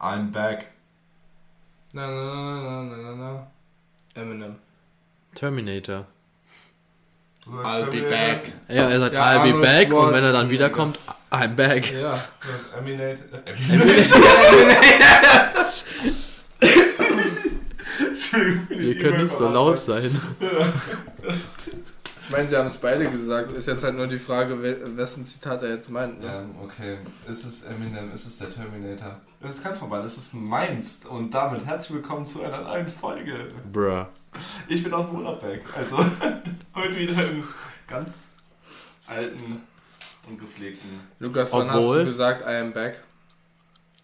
[0.00, 0.66] I'm back.
[1.92, 3.46] Na, na, na, na, na, na.
[4.14, 4.54] Eminem.
[5.34, 6.06] Terminator.
[7.64, 8.52] I'll be back.
[8.68, 10.98] Ja, er sagt, Ja, I'll be Arnold back und wenn er dann wiederkommt,
[11.30, 11.92] I'm back.
[11.92, 12.18] Ja.
[12.78, 13.24] Eminate.
[18.68, 20.20] Wir können nicht so laut sein.
[22.30, 23.50] Ich meine, sie haben es beide gesagt.
[23.50, 26.20] Ist jetzt halt nur die Frage, we- wessen Zitat er jetzt meint.
[26.20, 26.26] Ne?
[26.26, 26.98] Ja, okay.
[27.28, 28.12] Ist es Eminem?
[28.14, 29.20] Ist es der Terminator?
[29.40, 30.00] Das ist ganz vorbei.
[30.00, 31.04] Das ist meins.
[31.06, 33.48] Und damit herzlich willkommen zu einer neuen Folge.
[33.72, 34.04] Bruh.
[34.68, 35.64] Ich bin aus dem Urlaub weg.
[35.76, 35.96] Also
[36.76, 37.42] heute wieder im
[37.88, 38.28] ganz
[39.08, 39.62] alten
[40.28, 41.00] und gepflegten.
[41.18, 43.00] Lukas, wann hast Obwohl- du gesagt, I am back?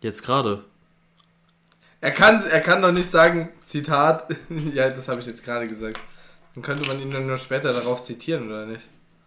[0.01, 0.65] Jetzt gerade.
[2.01, 4.27] Er kann, er kann doch nicht sagen, Zitat,
[4.75, 6.01] ja, das habe ich jetzt gerade gesagt.
[6.57, 8.81] Dann könnte man ihn dann nur später darauf zitieren, oder nicht?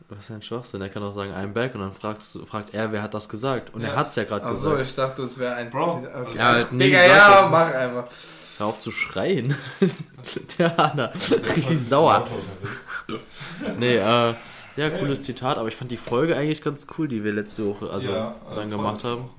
[0.09, 0.81] Was ist ein Schwachsinn?
[0.81, 3.73] Er kann auch sagen, I'm back und dann fragst, fragt er, wer hat das gesagt?
[3.73, 3.89] Und Ja.
[3.89, 4.89] er hat's ja gerade Achso, gesagt.
[4.89, 6.15] ich dachte, es wäre ein Bro, Zitat.
[6.27, 6.37] Okay.
[6.37, 8.05] Ja, halt Digga, ja, mach einfach.
[8.57, 9.55] Hör auf zu schreien.
[10.57, 11.11] Der Hanna.
[11.55, 12.27] Richtig sauer.
[13.77, 14.33] Nee, äh,
[14.75, 17.89] ja, cooles Zitat, aber ich fand die Folge eigentlich ganz cool, die wir letzte Woche
[17.89, 19.29] also Ja, dann gemacht haben.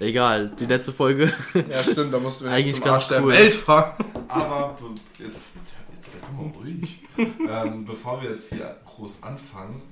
[0.00, 1.32] Egal, die letzte Folge.
[1.54, 3.32] Ja, stimmt, da musst du Eigentlich zum ganz Arsch der cool.
[3.34, 3.92] Welt fahren.
[4.26, 5.74] Aber be- jetzt, jetzt,
[6.12, 6.98] bleib mal ruhig.
[7.18, 9.82] ähm, bevor wir jetzt hier groß anfangen,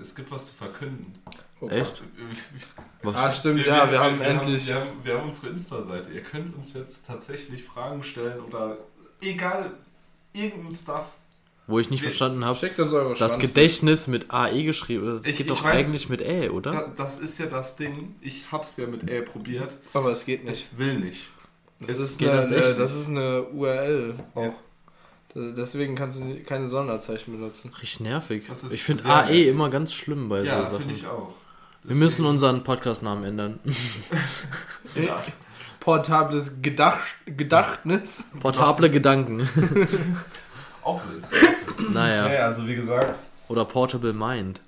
[0.00, 1.12] es gibt was zu verkünden.
[1.60, 2.02] Oh Echt?
[3.02, 3.16] Was?
[3.16, 4.72] Ah, stimmt, ja, wir haben wir endlich.
[4.72, 6.12] Haben, wir, haben, wir haben unsere Insta-Seite.
[6.12, 8.76] Ihr könnt uns jetzt tatsächlich Fragen stellen oder
[9.20, 9.70] egal,
[10.32, 11.04] irgendein Stuff.
[11.68, 15.06] Wo ich nicht Wir- verstanden habe, Schickt uns eure das Schwanz- Gedächtnis mit AE geschrieben.
[15.06, 16.72] Das Ich- geht ich doch weiß- eigentlich mit Ä, oder?
[16.72, 18.16] Da, das ist ja das Ding.
[18.20, 19.78] Ich hab's ja mit L probiert.
[19.94, 20.72] Aber es geht nicht.
[20.72, 21.28] Ich will nicht.
[21.80, 24.42] Das ist, geht eine, das das, echt das ist eine URL auch.
[24.42, 24.54] Ja.
[25.34, 27.70] Deswegen kannst du keine Sonderzeichen benutzen.
[27.80, 28.44] Richtig nervig.
[28.48, 29.46] Das Ich finde AE nervig.
[29.48, 30.78] immer ganz schlimm bei Ja, so Sachen.
[30.80, 31.32] finde ich auch.
[31.84, 33.58] Wir müssen unseren Podcast-Namen ändern.
[34.94, 35.22] Ja.
[35.80, 38.26] Portables Gedach Gedächtnis.
[38.40, 39.48] Portable Gedanken.
[40.84, 41.24] Auch wild.
[41.92, 42.24] naja.
[42.24, 44.60] Naja, also wie gesagt, Oder Portable Mind.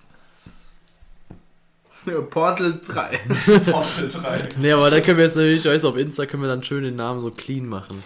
[2.30, 3.18] Portal 3.
[3.70, 4.48] Portal 3.
[4.58, 6.84] Nee, aber da können wir jetzt natürlich, ich weiß, auf Insta können wir dann schön
[6.84, 8.02] den Namen so clean machen.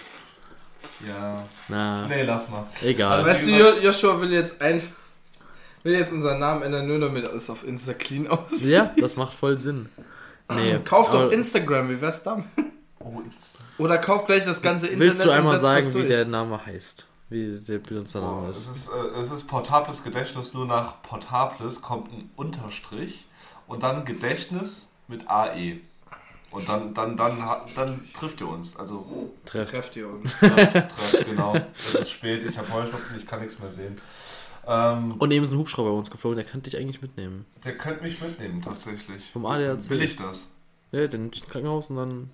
[1.06, 1.44] Ja.
[1.68, 2.66] Na, Nee, lass mal.
[2.82, 3.20] egal.
[3.20, 4.82] Aber weißt du, Joshua will jetzt ein.
[5.84, 8.70] Will jetzt unseren Namen ändern, nur damit es auf Insta clean aussieht.
[8.70, 9.88] Ja, das macht voll Sinn.
[10.52, 10.78] Nee.
[10.84, 12.46] Kauf doch Instagram, wie wär's damit?
[12.98, 13.58] Oh, jetzt.
[13.78, 15.06] Oder kauf gleich das ganze Internet.
[15.10, 17.06] Willst du und einmal sagen, wie der Name heißt?
[17.30, 18.68] Wie der Benutzername Oh, es, ist?
[18.68, 23.26] ist, äh, es ist portables Gedächtnis, nur nach portables kommt ein Unterstrich
[23.68, 25.78] und dann Gedächtnis mit AE.
[26.50, 27.38] Und dann, dann, dann,
[27.74, 28.76] dann trifft ihr uns.
[28.76, 29.70] Also, Treff.
[29.70, 30.34] Trefft ihr uns.
[30.42, 30.48] ja,
[30.82, 31.54] trifft, genau.
[31.74, 33.96] Es ist spät, ich habe Heuschnupfen, ich kann nichts mehr sehen.
[34.66, 37.44] Ähm, Und eben ist ein Hubschrauber bei uns geflogen, der könnte dich eigentlich mitnehmen.
[37.64, 39.30] der könnte mich mitnehmen, tatsächlich.
[39.32, 39.88] Vom ADAC.
[39.90, 40.48] Will ich das?
[40.92, 42.30] Ja, den ins Krankenhaus und dann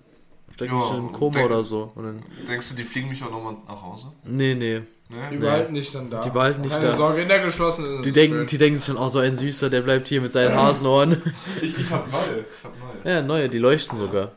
[0.53, 1.91] steck Ja, in ein Koma denk- oder so.
[1.95, 4.11] Und dann, Denkst du, die fliegen mich auch nochmal nach Hause?
[4.23, 4.81] nee, nee.
[5.07, 5.37] Die Ne?
[5.39, 6.21] behalten nicht dann da.
[6.23, 6.93] Die behalten nicht Keine da.
[6.93, 8.47] Sorge, in der geschlossenen ist Die denken, schön.
[8.47, 11.21] die denken sich schon, auch so ein Süßer, der bleibt hier mit seinen Hasenohren.
[11.61, 12.39] Ich, ich habe neue.
[12.49, 12.73] Ich hab
[13.03, 13.13] neue.
[13.13, 14.31] ja, neue, die leuchten sogar.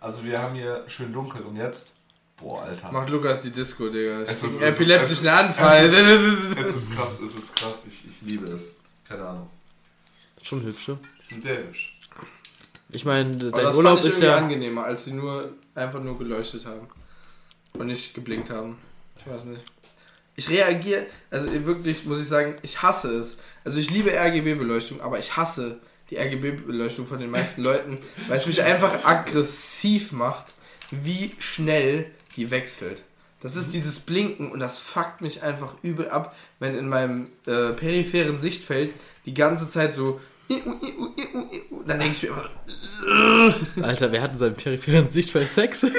[0.00, 1.94] Also, wir haben hier schön dunkel und jetzt.
[2.38, 2.90] Boah, Alter.
[2.90, 4.22] Macht Lukas die Disco, Digga.
[4.24, 5.84] Ich Es ist- einen es- epileptischen es- Anfall.
[6.58, 7.84] Es ist krass, es ist krass.
[7.86, 8.72] Ich, ich liebe es.
[9.06, 9.46] Keine Ahnung.
[10.42, 10.98] Schon hübsche.
[11.20, 11.99] Die sind sehr hübsch.
[12.92, 14.36] Ich meine, dein das Urlaub fand ich ist ja.
[14.36, 16.88] angenehmer, als sie nur einfach nur geleuchtet haben.
[17.72, 18.78] Und nicht geblinkt haben.
[19.18, 19.62] Ich weiß nicht.
[20.36, 23.36] Ich reagiere, also wirklich muss ich sagen, ich hasse es.
[23.64, 25.78] Also ich liebe RGB-Beleuchtung, aber ich hasse
[26.08, 30.54] die RGB-Beleuchtung von den meisten Leuten, weil es mich einfach aggressiv macht,
[30.90, 33.02] wie schnell die wechselt.
[33.40, 37.72] Das ist dieses Blinken und das fuckt mich einfach übel ab, wenn in meinem äh,
[37.72, 38.92] peripheren Sichtfeld
[39.24, 40.20] die ganze Zeit so
[41.90, 42.48] dann denke ich mir immer,
[43.82, 45.84] Alter, wer hat in seinem peripheren Sichtfeld Sex?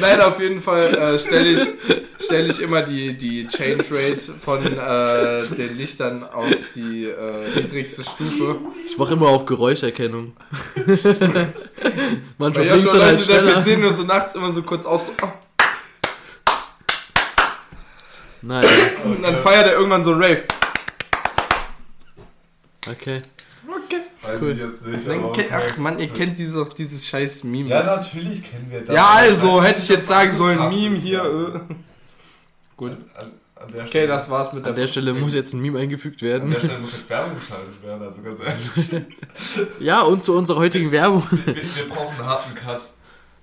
[0.00, 1.62] Nein, auf jeden Fall äh, stelle ich,
[2.20, 6.46] stell ich immer die, die Change Rate von äh, den Lichtern auf
[6.76, 8.60] die äh, niedrigste Stufe.
[8.86, 10.36] Ich mach immer auf Geräuscherkennung.
[12.38, 13.60] Manchmal ja schon dann halt schneller.
[13.60, 15.06] PC nur so nachts immer so kurz auf.
[15.06, 15.32] So, ah.
[18.42, 18.64] Nein,
[19.04, 20.44] und dann feiert er irgendwann so ein Rave.
[22.90, 23.22] Okay.
[23.66, 24.00] Okay.
[24.22, 24.50] Weiß Cool.
[24.52, 25.06] ich jetzt nicht.
[25.06, 25.46] Dann aber okay.
[25.52, 27.68] ach man, ihr kennt dieses, auch dieses scheiß Meme.
[27.68, 28.94] Ja, natürlich kennen wir das.
[28.96, 31.18] ja also, hätte ich jetzt sagen sollen, Meme ist, hier.
[31.18, 31.56] ja.
[31.56, 31.60] Äh.
[32.76, 32.92] Gut.
[33.14, 36.22] An, an der Okay, das war's mit An der Stelle muss jetzt ein Meme eingefügt
[36.22, 36.50] An werden.
[36.50, 39.04] der Stelle muss jetzt Werbung geschaltet werden, also ganz ehrlich.
[39.80, 41.26] Ja, und zu unserer heutigen Werbung.
[41.30, 42.80] wir, wir, wir brauchen einen harten Cut.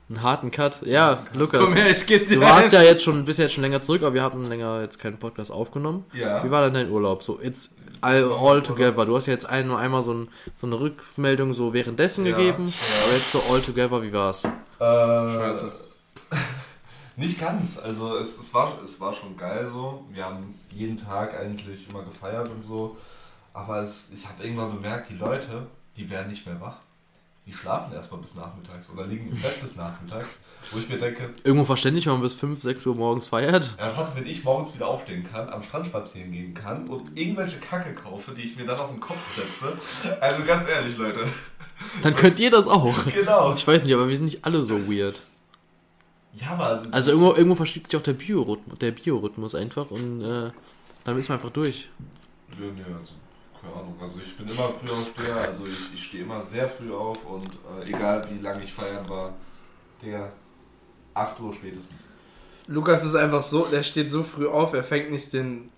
[0.07, 0.81] Einen harten Cut.
[0.85, 1.59] Ja, Lukas.
[1.61, 4.01] Komm her, ich geb dir Du warst ja jetzt schon, bist jetzt schon länger zurück,
[4.03, 6.05] aber wir hatten länger jetzt keinen Podcast aufgenommen.
[6.13, 6.43] Ja.
[6.43, 7.23] Wie war denn dein Urlaub?
[7.23, 7.73] So, jetzt
[8.05, 9.05] all, all together.
[9.05, 12.35] Du hast ja jetzt ein, nur einmal so, ein, so eine Rückmeldung so währenddessen Ja,
[12.35, 12.67] gegeben.
[12.67, 13.05] ja.
[13.05, 14.45] Aber jetzt so all together, wie war's?
[14.45, 14.49] Äh,
[14.79, 15.71] Scheiße.
[17.17, 17.77] Nicht ganz.
[17.79, 20.05] Also es, es, war, es war schon geil so.
[20.11, 22.97] Wir haben jeden Tag eigentlich immer gefeiert und so.
[23.53, 25.65] Aber es, ich habe irgendwann bemerkt, die Leute,
[25.95, 26.75] die werden nicht mehr wach.
[27.45, 30.43] Die schlafen erstmal bis nachmittags oder liegen im Bett bis nachmittags.
[30.71, 33.75] Wo ich mir denke, Irgendwo verständlich, wenn man bis 5, 6 Uhr morgens feiert.
[33.77, 37.57] ja, was, wenn ich morgens wieder aufstehen kann, am Strand spazieren gehen kann und irgendwelche
[37.59, 39.77] Kacke kaufe, die ich mir dann auf den Kopf setze.
[40.19, 41.25] Also ganz ehrlich, Leute.
[42.01, 42.95] Dann könnt ihr das auch.
[43.13, 43.53] Genau.
[43.53, 45.21] Ich weiß nicht, aber wir sind nicht alle so weird.
[46.33, 50.21] Ja, aber also, Also irgendwo, irgendwo verschiebt sich auch der Biorhythmus, der Biorhythmus einfach und
[50.21, 50.49] äh,
[51.03, 51.89] dann ist man einfach durch.
[52.59, 53.13] Ja, nee, also,
[53.65, 53.95] keine Ahnung.
[54.01, 57.49] Also ich bin immer früh aufsteher, also ich, ich stehe immer sehr früh auf und
[57.81, 59.33] äh, egal wie lange ich feiern war,
[60.03, 60.31] der
[61.13, 62.09] 8 Uhr spätestens.
[62.67, 65.69] Lukas ist einfach so, der steht so früh auf, er fängt nicht den.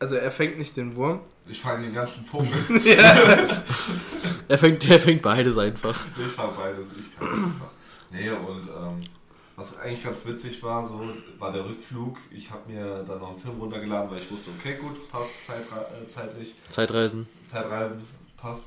[0.00, 1.20] Also er fängt nicht den Wurm.
[1.46, 2.48] Ich fange den ganzen Vogel.
[4.50, 6.06] Er fängt, er fängt beides einfach.
[6.18, 7.70] ich fahre beides, ich kann einfach.
[8.10, 9.02] Nee, und ähm,
[9.58, 11.00] was eigentlich ganz witzig war, so
[11.38, 12.16] war der Rückflug.
[12.30, 15.80] Ich habe mir dann noch einen Film runtergeladen, weil ich wusste, okay, gut, passt zeitre
[16.00, 16.54] äh, zeitlich.
[16.68, 17.26] Zeitreisen.
[17.48, 18.04] Zeitreisen
[18.36, 18.64] passt.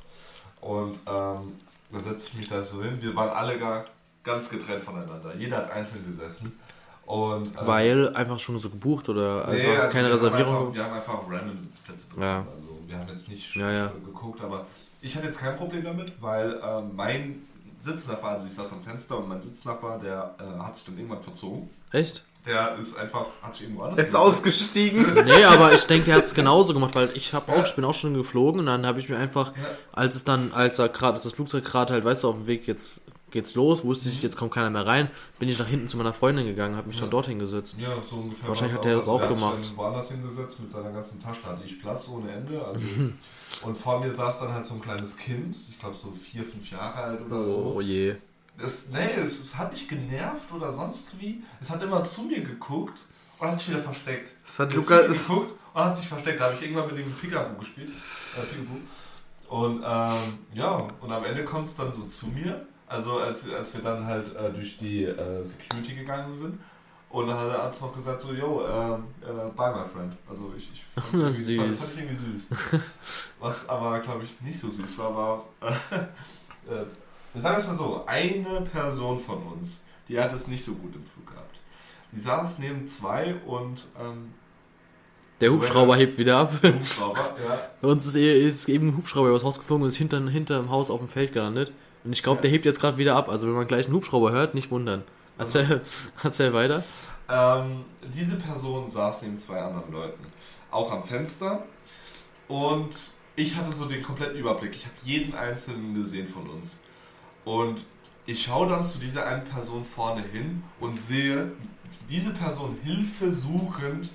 [0.60, 1.54] Und ähm,
[1.92, 2.98] dann setze ich mich da so hin.
[3.02, 3.86] Wir waren alle gar
[4.24, 5.34] ganz getrennt voneinander.
[5.36, 6.60] Jeder hat einzeln gesessen.
[7.06, 10.54] Und, ähm, Weil einfach schon so gebucht oder einfach nee, also keine wir Reservierung.
[10.54, 12.26] Haben einfach, wir haben einfach random Sitzplätze bekommen.
[12.26, 12.46] Ja.
[12.54, 13.92] Also wir haben jetzt nicht Ja, ja.
[14.06, 14.66] geguckt, aber
[15.02, 17.42] ich hatte jetzt kein Problem damit, weil ähm, mein
[17.82, 21.22] Sitznachbar, also ich saß am Fenster und mein Sitznachbar, der äh, hat sich dann irgendwann
[21.22, 21.70] verzogen.
[21.92, 22.24] Echt?
[22.46, 25.14] Der ist einfach, hat sich irgendwo anders Er ist ausgestiegen.
[25.26, 27.64] Nee, aber ich denke, der hat es genauso gemacht, weil ich habe auch, Ja.
[27.64, 29.64] ich bin auch schon geflogen und dann habe ich mir einfach, Ja.
[29.94, 32.48] als es dann, als er gerade, als das Flugzeug gerade halt, weißt du, auf dem
[32.48, 33.02] Weg jetzt
[33.32, 36.14] geht's los, wusste ich, jetzt kommt keiner mehr rein, bin ich nach hinten zu meiner
[36.14, 37.12] Freundin gegangen, habe mich dann Ja.
[37.12, 37.76] dorthin gesetzt.
[37.80, 38.50] Ja, so ungefähr.
[38.50, 39.58] Wahrscheinlich hat der das auch Also, gemacht.
[39.70, 42.64] dann woanders hingesetzt mit seiner ganzen Tasche, da hatte ich Platz ohne Ende.
[42.64, 42.86] Also,
[43.64, 46.70] und vor mir saß dann halt so ein kleines Kind, ich glaube so vier, fünf
[46.70, 47.74] Jahre alt oder so.
[47.78, 48.16] Oh je.
[48.64, 51.42] Es, nee, es, es hat nicht genervt oder sonst wie.
[51.62, 53.00] Es hat immer zu mir geguckt
[53.40, 54.34] und hat sich wieder versteckt.
[54.46, 54.88] Das hat Lukas.
[54.88, 56.40] zu mir geguckt und hat sich versteckt.
[56.40, 57.90] Da habe ich irgendwann mit dem Pickup gespielt.
[57.90, 59.50] Äh.
[59.52, 60.18] Und ähm,
[60.54, 62.66] ja, und am Ende kommt es dann so zu mir.
[62.92, 66.60] Also als, als wir dann halt äh, durch die äh, Security gegangen sind.
[67.10, 70.14] Und dann hat der Arzt noch gesagt so, yo, ähm, äh, bye my friend.
[70.30, 71.14] Also ich, ich fand's
[71.48, 71.80] irgendwie, fand, Süß.
[71.80, 72.82] fand's irgendwie süß.
[73.40, 77.76] Was aber, glaube ich, nicht so süß war, war, äh, äh, sagen wir es mal
[77.76, 81.60] so, eine Person von uns, die hat es nicht so gut im Flug gehabt.
[82.14, 84.34] Die saß neben zwei und ähm,
[85.42, 86.54] Der Hubschrauber hebt wieder ab.
[86.64, 87.60] Hubschrauber, ja.
[87.82, 90.60] Bei uns ist, eh- ist eben ein Hubschrauber übers Haus geflogen und ist hinter, hinter
[90.60, 91.72] dem Haus auf dem Feld gelandet.
[92.04, 92.42] Und ich glaube, Ja.
[92.44, 93.30] der hebt jetzt gerade wieder ab.
[93.30, 95.04] Also wenn man gleich einen Hubschrauber hört, nicht wundern.
[95.38, 95.82] Erzähl,
[96.24, 96.84] erzähl weiter.
[97.30, 100.26] Ähm, diese Person saß neben zwei anderen Leuten,
[100.72, 101.64] auch am Fenster.
[102.48, 102.90] Und
[103.36, 104.76] ich hatte so den kompletten Überblick.
[104.76, 106.84] Ich habe jeden einzelnen gesehen von uns.
[107.46, 107.84] Und
[108.26, 111.52] ich schaue dann zu dieser einen Person vorne hin und sehe,
[112.10, 114.10] diese Person hilfesuchend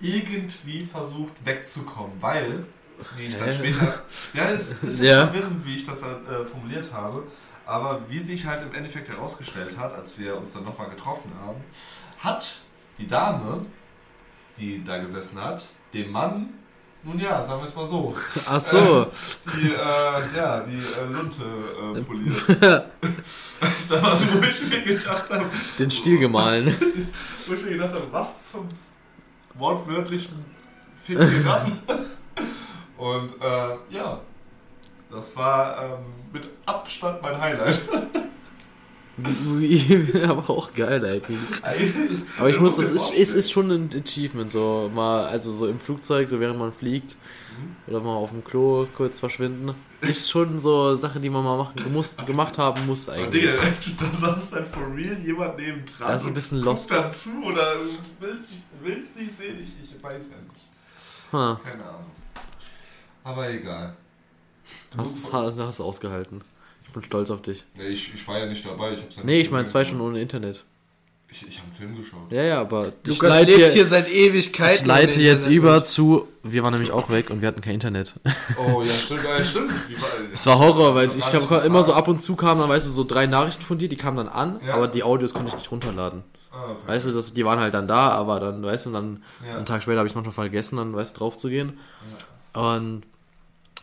[0.00, 2.66] irgendwie versucht wegzukommen, weil,
[3.16, 4.02] wie ich dann später,
[4.34, 5.26] ja, es, es ist Ja.
[5.26, 7.24] verwirrend, wie ich das äh, formuliert habe,
[7.66, 11.60] aber wie sich halt im Endeffekt herausgestellt hat, als wir uns dann nochmal getroffen haben,
[12.18, 12.60] hat
[12.98, 13.66] die Dame,
[14.56, 16.50] die da gesessen hat, dem Mann,
[17.02, 18.16] nun ja, sagen wir es mal so,
[18.48, 19.06] Ach so.
[19.56, 21.42] die, äh, ja, die äh, Lunte
[21.96, 22.44] äh, poliert.
[23.88, 25.44] da war so, wo ich mir gedacht habe,
[25.78, 26.74] Den Stiel gemahlen.
[27.46, 28.68] wo ich mir gedacht habe, was zum
[29.54, 30.44] wortwörtlichen
[31.02, 31.18] Fick?
[32.96, 34.20] Und äh, ja,
[35.10, 37.80] das war ähm, mit Abstand mein Highlight.
[40.28, 41.64] Aber auch geil eigentlich.
[41.64, 45.66] Eigentlich- Aber ich muss, mir ist, es ist schon ein Achievement, so mal, also so
[45.68, 47.16] im Flugzeug, so während man fliegt
[47.58, 47.76] Mhm.
[47.86, 49.74] oder mal auf dem Klo kurz verschwinden.
[50.02, 53.96] Ist schon so Sache, die man mal machen, gemusst, gemacht haben muss Und Digga, eigentlich.
[53.98, 56.08] da saß dann for real jemand neben dran.
[56.08, 56.92] Das ist ein bisschen lost.
[56.92, 57.72] dazu oder
[58.20, 60.66] willst, willst nicht sehen, ich, ich weiß ja nicht.
[61.32, 62.10] Ha, Keine Ahnung.
[63.26, 63.94] Aber egal.
[64.92, 66.42] Du hast, musst- hast, hast du ausgehalten.
[66.86, 67.64] Ich bin stolz auf dich.
[67.76, 68.92] Nee, ich, ich war ja nicht dabei.
[68.94, 70.64] Ich hab's ja Nee, ich meine zwei Stunden ohne Internet.
[71.28, 72.30] Ich, ich habe einen Film geschaut.
[72.30, 74.82] Ja, ja, aber ich Lukas leite, lebt hier, hier seit Ewigkeiten.
[74.82, 75.56] ich leite jetzt Internet.
[75.58, 78.14] über zu, wir waren nämlich auch weg und wir hatten kein Internet.
[78.56, 79.72] Oh ja, stimmt, ja, stimmt.
[80.32, 82.86] Es war Horror, weil ich hab habe immer so ab und zu kamen dann, weißt
[82.86, 84.74] du, so drei Nachrichten von dir, die kamen dann an, Ja.
[84.74, 86.22] aber die Audios konnte ich nicht runterladen.
[86.52, 86.80] Ah, okay.
[86.86, 89.56] Weißt du, das, die waren halt dann da, aber dann, weißt du, dann Ja.
[89.56, 91.76] einen Tag später habe ich manchmal vergessen, dann, weißt du, drauf zu gehen.
[92.54, 93.02] Und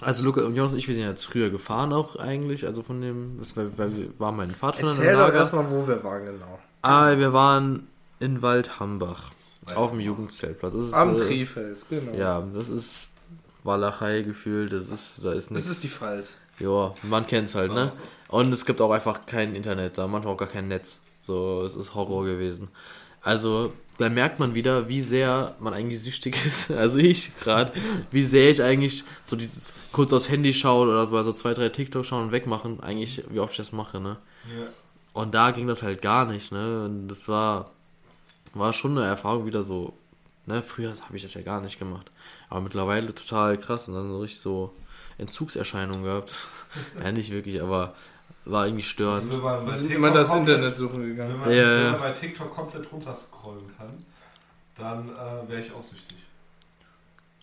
[0.05, 3.01] Also Luca und Jonas und ich, wir sind jetzt früher gefahren auch eigentlich, also von
[3.01, 6.59] dem, das war, war, war mein Pfadfinder in Erzähl doch erstmal, wo wir waren, genau.
[6.81, 7.87] Ah, wir waren
[8.19, 9.31] in Waldhambach
[9.75, 10.73] auf dem Jugendzeltplatz.
[10.73, 12.13] Das ist, Am äh, Trifels, genau.
[12.13, 13.07] Ja, das ist
[13.63, 15.69] Walachei gefühlt, das ist, da ist Das nichts.
[15.69, 16.37] ist die Pfalz.
[16.59, 17.91] Ja, man kennt's halt, ne?
[18.27, 21.01] Und es gibt auch einfach kein Internet da, manchmal auch gar kein Netz.
[21.21, 22.67] So, es ist Horror gewesen.
[23.21, 26.71] Also, da merkt man wieder, wie sehr man eigentlich süchtig ist.
[26.71, 27.71] Also ich gerade,
[28.11, 31.69] wie sehr ich eigentlich so dieses kurz aufs Handy schauen oder bei so zwei, drei
[31.69, 34.17] TikTok schauen und wegmachen, eigentlich, wie oft ich das mache, ne?
[34.57, 34.67] Ja.
[35.13, 36.85] Und da ging das halt gar nicht, ne?
[36.85, 37.71] Und das war,
[38.53, 39.93] war schon eine Erfahrung wieder so,
[40.47, 40.63] ne?
[40.63, 42.11] Früher habe ich das ja gar nicht gemacht.
[42.49, 44.73] Aber mittlerweile total krass und dann so richtig so
[45.19, 46.33] Entzugserscheinungen gehabt.
[47.03, 47.95] ja, nicht wirklich, aber
[48.45, 49.31] war irgendwie störend.
[49.31, 51.39] Also wenn man bei Wir sind TikTok immer das komplett- Internet suchen Wenn gegangen.
[51.39, 51.91] man, Ja, wenn ja.
[51.91, 54.05] man bei TikTok komplett runterscrollen kann,
[54.77, 56.17] dann äh, wäre ich auch süchtig.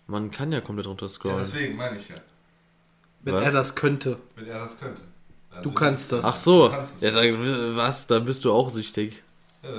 [0.07, 1.39] Man kann ja komplett Ja, runterscrollen.
[1.39, 2.17] deswegen meine ich ja,
[3.23, 3.45] Wenn Was?
[3.45, 4.19] er das könnte.
[4.35, 5.01] wenn er das könnte.
[5.51, 6.25] Also Du kannst das.
[6.25, 6.69] Ach so,
[7.01, 8.07] ja, dann, was?
[8.07, 9.23] Dann bist du auch süchtig.
[9.63, 9.71] Ja,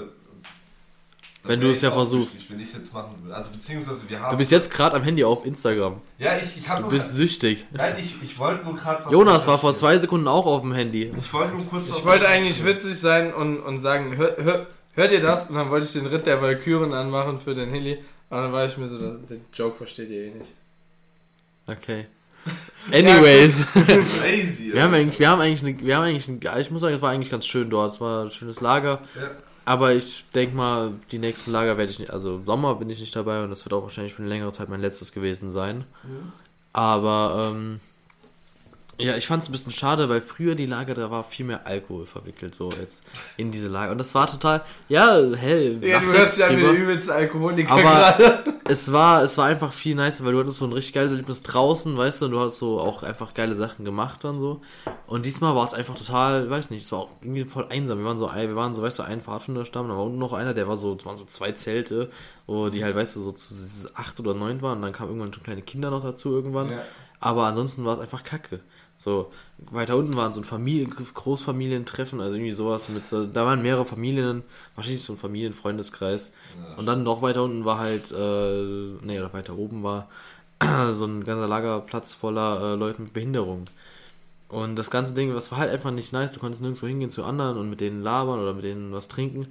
[1.43, 2.39] Wenn du es ja versuchst.
[2.39, 3.33] süchtig, Wenn ich jetzt machen will.
[3.33, 4.31] Also beziehungsweise wir haben.
[4.31, 6.01] Du bist jetzt gerade am Handy auf Instagram.
[6.19, 7.65] Ja, ich, ich habe Du bist süchtig.
[7.71, 9.11] Nein, ich, ich wollte nur gerade was.
[9.11, 11.11] Jonas war vor zwei Sekunden auch auf dem Handy.
[11.17, 11.89] Ich wollte nur kurz.
[11.89, 15.49] Ich wollte eigentlich witzig sein und, und sagen, hör, hör, hört ihr das?
[15.49, 17.97] Und dann wollte ich den Ritt der Valkyren anmachen für den Heli.
[18.29, 20.51] Aber dann war ich mir so, den Joke versteht ihr eh nicht.
[21.65, 22.05] Okay.
[22.91, 23.65] Anyways.
[23.73, 24.73] Crazy.
[24.73, 27.01] Wir haben eigentlich, wir haben eigentlich, eine, wir haben eigentlich, ein, ich muss sagen, es
[27.01, 27.93] war eigentlich ganz schön dort.
[27.93, 29.01] Es war ein schönes Lager.
[29.15, 29.31] Ja.
[29.63, 33.15] Aber ich denke mal, die nächsten Lager werde ich nicht, also Sommer bin ich nicht
[33.15, 35.85] dabei und das wird auch wahrscheinlich für eine längere Zeit mein letztes gewesen sein.
[36.73, 37.79] Aber ähm,
[39.01, 41.65] ja, ich fand es ein bisschen schade, weil früher die Lager, da war viel mehr
[41.65, 43.03] Alkohol verwickelt, so jetzt
[43.37, 43.91] in diese Lager.
[43.91, 45.79] Und das war total, ja, hell.
[45.83, 46.71] Ja, du hörst ja wie drüber.
[46.73, 48.43] der übelste Alkoholiker Aber- gerade.
[48.69, 51.43] es war, es war einfach viel nicer, weil du hattest so ein richtig geiles Erlebnis
[51.43, 54.61] draußen, weißt du, und du hast so auch einfach geile Sachen gemacht und so.
[55.07, 57.97] Und diesmal war es einfach total, weiß nicht, es war auch irgendwie voll einsam.
[57.99, 60.53] Wir waren so, wir waren so, weißt du, ein Pfadfinderstamm, da war unten noch einer,
[60.53, 62.09] der war so, es waren so zwei Zelte,
[62.47, 65.33] wo die halt, weißt du, so zu acht oder neun waren und dann kamen irgendwann
[65.33, 66.71] schon kleine Kinder noch dazu irgendwann.
[66.71, 66.81] Ja.
[67.19, 68.61] Aber ansonsten war es einfach kacke.
[69.01, 73.63] So, weiter unten waren so ein Familie, Großfamilientreffen, also irgendwie sowas mit, so, da waren
[73.63, 74.43] mehrere Familien,
[74.75, 76.33] wahrscheinlich so ein Familienfreundeskreis.
[76.77, 80.07] Und dann noch weiter unten war halt, äh, nee, oder weiter oben war
[80.91, 83.65] so ein ganzer Lagerplatz voller äh, Leute mit Behinderung.
[84.49, 86.33] Und das ganze Ding, das war halt einfach nicht nice.
[86.33, 89.47] Du konntest nirgendwo hingehen zu anderen und mit denen labern oder mit denen was trinken.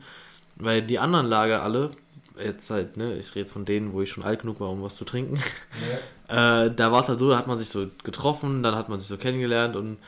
[0.55, 1.91] Weil die anderen Lager alle,
[2.39, 4.81] jetzt halt, ne, ich rede jetzt von denen, wo ich schon alt genug war, um
[4.81, 5.41] was zu trinken.
[6.31, 9.01] Äh, da war es halt so, da hat man sich so getroffen, dann hat man
[9.01, 9.99] sich so kennengelernt und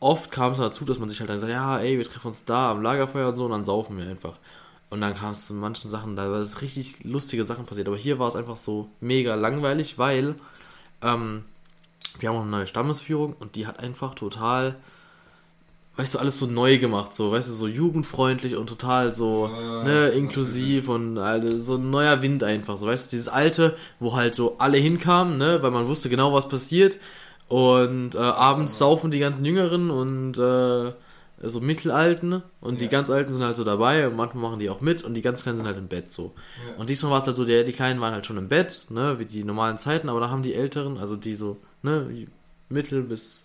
[0.00, 2.44] oft kam es dazu, dass man sich halt dann sagt, ja, ey, wir treffen uns
[2.44, 4.38] da am Lagerfeuer und so und dann saufen wir einfach.
[4.90, 7.88] Und dann kam es zu manchen Sachen, da war es richtig lustige Sachen passiert.
[7.88, 10.34] Aber hier war es einfach so mega langweilig, weil
[11.00, 11.44] ähm,
[12.18, 14.76] wir haben auch eine neue Stammesführung und die hat einfach total,
[15.96, 19.84] weißt du, alles so neu gemacht, so, weißt du, so jugendfreundlich und total so, Ah,
[19.84, 24.14] ne, inklusiv und also, so ein neuer Wind einfach, so, weißt du, dieses alte, wo
[24.14, 26.96] halt so alle hinkamen, ne, weil man wusste genau, was passiert
[27.48, 30.92] und äh, abends saufen die ganzen Jüngeren und äh,
[31.44, 32.90] so Mittelalten und die Ja.
[32.90, 35.42] ganz Alten sind halt so dabei und manchmal machen die auch mit und die ganz
[35.42, 36.32] Kleinen sind halt im Bett so.
[36.68, 36.80] Ja.
[36.80, 39.18] Und diesmal war es halt so, der, die Kleinen waren halt schon im Bett, ne,
[39.18, 42.06] wie die normalen Zeiten, aber dann haben die Älteren, also die so, ne,
[42.68, 43.41] mittel bis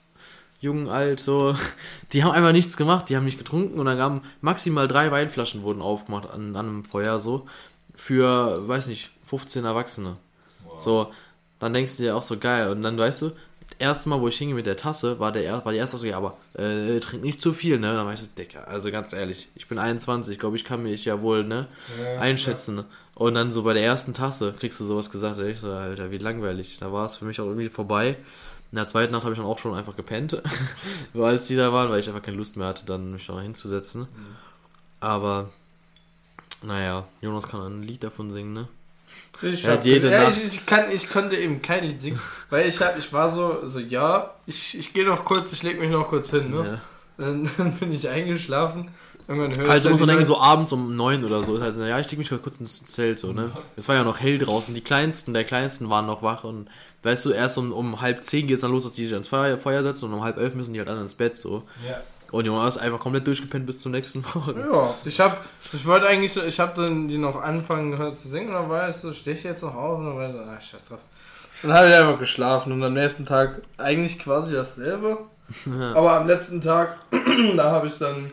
[0.59, 1.55] jung, alt, so,
[2.13, 5.61] die haben einfach nichts gemacht, die haben nicht getrunken und dann haben maximal drei Weinflaschen
[5.63, 7.45] wurden aufgemacht an, an einem Feuer so,
[7.95, 10.17] für, weiß nicht, 15 Erwachsene.
[10.65, 10.79] Wow.
[10.79, 11.11] So,
[11.59, 13.31] dann denkst du dir auch so geil und dann weißt du,
[13.79, 16.05] erste Mal, wo ich hingehe mit der Tasse, war der er- war die erste so,
[16.05, 17.93] ja, aber äh, trink nicht zu viel, ne?
[17.93, 20.83] Dann war ich so, Dicker, also ganz ehrlich, ich bin 21, ich glaube, ich kann
[20.83, 21.67] mich ja wohl, ne,
[22.03, 22.75] Ja, einschätzen.
[22.75, 22.85] ne?
[23.15, 26.11] Und dann so bei der ersten Tasse kriegst du sowas gesagt, ey, ich so, Alter,
[26.11, 26.77] wie langweilig.
[26.79, 28.17] Da war es für mich auch irgendwie vorbei.
[28.71, 30.41] In der zweiten Nacht habe ich dann auch schon einfach gepennt,
[31.13, 33.41] weil als die da waren, weil ich einfach keine Lust mehr hatte, dann mich noch
[33.41, 34.07] hinzusetzen.
[34.99, 35.49] Aber,
[36.63, 38.67] naja, Jonas kann ein Lied davon singen, ne?
[39.41, 42.19] Ich, Ja, jede ja, ich, ich, kann, ich konnte eben kein Lied singen,
[42.49, 45.79] weil ich, hab, ich war so, so ja, ich, ich gehe noch kurz, ich leg
[45.79, 46.65] mich noch kurz hin, ne?
[46.65, 46.81] Ja.
[47.25, 48.89] Dann, dann bin ich eingeschlafen.
[49.27, 51.57] Also muss man denken, so abends um neun oder so.
[51.57, 53.51] ist Halt, ja, ich steck mich gerade kurz ins Zelt, so, ne?
[53.75, 54.73] Es war ja noch hell draußen.
[54.73, 56.69] Die Kleinsten, der Kleinsten waren noch wach und
[57.03, 59.57] weißt du, erst um, um halb zehn geht's dann los, dass die sich ans Feuer,
[59.57, 61.63] Feuer setzen und um halb elf müssen die halt alle ins Bett, so.
[61.87, 62.01] Ja.
[62.31, 64.59] Und Jonas ist einfach komplett durchgepennt bis zum nächsten Morgen.
[64.59, 68.49] Ja, ich hab, ich wollte eigentlich, ich habe dann die noch anfangen gehört zu singen
[68.49, 70.39] und dann war ich so, steh ich jetzt noch auf und dann war ich so,
[70.39, 70.99] ah, scheiß drauf.
[71.61, 75.19] Dann habe ich einfach geschlafen und am nächsten Tag eigentlich quasi dasselbe.
[75.95, 76.97] Aber am letzten Tag,
[77.55, 78.31] da habe ich dann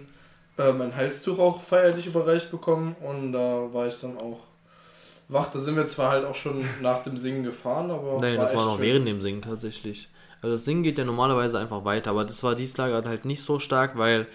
[0.58, 4.40] äh, mein Halstuch auch feierlich überreicht bekommen und da war ich dann auch
[5.28, 5.48] wach.
[5.50, 8.18] Da sind wir zwar halt auch schon nach dem Singen gefahren, aber.
[8.20, 8.82] Nein, das echt war noch schön.
[8.82, 10.08] während dem Singen tatsächlich.
[10.42, 13.42] Also das Singen geht ja normalerweise einfach weiter, aber das war dies Lager halt nicht
[13.42, 14.26] so stark, weil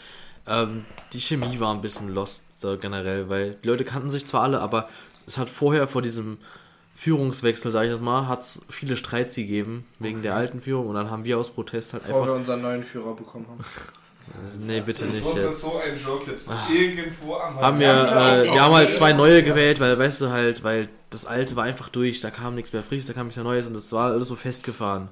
[0.48, 4.42] ähm, die Chemie war ein bisschen lost äh, generell, weil die Leute kannten sich zwar
[4.42, 4.90] alle, aber
[5.28, 6.40] es hat vorher vor diesem
[6.96, 10.96] Führungswechsel, sag ich jetzt mal, hat es viele Streits gegeben wegen der alten Führung und
[10.96, 12.40] dann haben wir aus Protest halt Bevor wir einfach.
[12.40, 13.64] unseren neuen Führer bekommen haben.
[14.60, 15.62] Nee, bitte Ich nicht wusste, jetzt.
[15.62, 19.44] so ein Joke jetzt noch irgendwo am Haben wir, äh, wir haben halt zwei neue
[19.44, 22.84] gewählt, weil, weißt du halt, weil das alte war einfach durch, da kam nichts mehr
[22.84, 25.10] Frisches, da kam nichts mehr Neues und das war alles so festgefahren.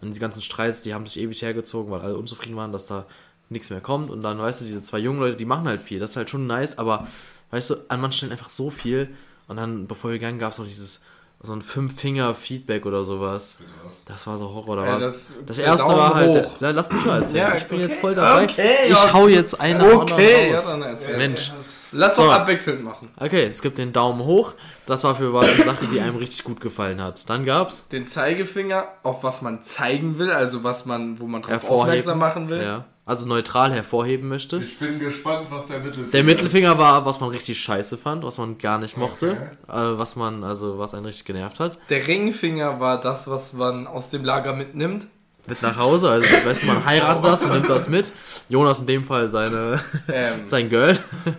[0.00, 3.06] Und die ganzen Streits, die haben sich ewig hergezogen, weil alle unzufrieden waren, dass da
[3.50, 4.10] nichts mehr kommt.
[4.10, 6.30] Und dann, weißt du, diese zwei jungen Leute, die machen halt viel, das ist halt
[6.30, 7.06] schon nice, aber,
[7.50, 9.10] weißt du, an manchen Stellen einfach so viel.
[9.46, 11.02] Und dann, bevor wir gegangen, gab es noch dieses,
[11.44, 13.58] so ein Fünf-Finger-Feedback oder sowas.
[14.06, 14.76] Das war so Horror.
[14.76, 16.50] Da Ja, war, das- das, erste Daumen war halt.
[16.60, 17.86] Ja, lass mich mal erzählen, Ja, ich bin okay.
[17.88, 18.44] jetzt voll dabei.
[18.44, 19.12] Okay, ich ja.
[19.12, 20.70] hau jetzt einen Okay, ja, raus.
[20.70, 21.16] dann erzähl.
[21.16, 21.52] Mensch.
[21.96, 22.24] Lass So.
[22.24, 23.08] doch abwechselnd machen.
[23.20, 24.54] Okay, es gibt den Daumen hoch.
[24.84, 27.30] Das war für war eine Sache, die einem richtig gut gefallen hat.
[27.30, 31.70] Dann gab's Den Zeigefinger, auf was man zeigen will, also was man, wo man drauf
[31.70, 32.60] aufmerksam machen will.
[32.62, 34.62] Ja, also neutral hervorheben möchte.
[34.62, 38.38] Ich bin gespannt, was der Mittelfinger Der Mittelfinger war, was man richtig scheiße fand, was
[38.38, 39.92] man gar nicht mochte, Okay.
[39.94, 41.78] äh, was man also was einen richtig genervt hat.
[41.90, 45.06] Der Ringfinger war das, was man aus dem Lager mitnimmt.
[45.46, 48.12] Mit nach Hause, also weißt du, man heiratet das und nimmt das mit.
[48.48, 50.98] Jonas in dem Fall seine Ähm, sein Girl.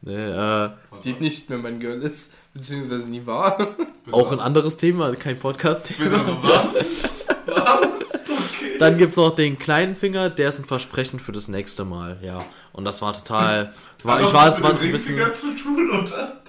[0.00, 0.70] nee, äh,
[1.04, 3.76] die nicht mehr mein Girl ist, beziehungsweise nie war.
[4.10, 6.38] auch ein anderes Thema, kein Podcast-Thema.
[6.42, 7.26] Was?
[7.46, 8.07] Was?
[8.78, 12.44] Dann gibt's noch den kleinen Finger, der ist ein Versprechen für das nächste Mal, ja.
[12.72, 13.72] Und das war total.
[14.02, 15.34] War, ich war es ein bisschen.
[15.34, 16.40] Zu tun, oder?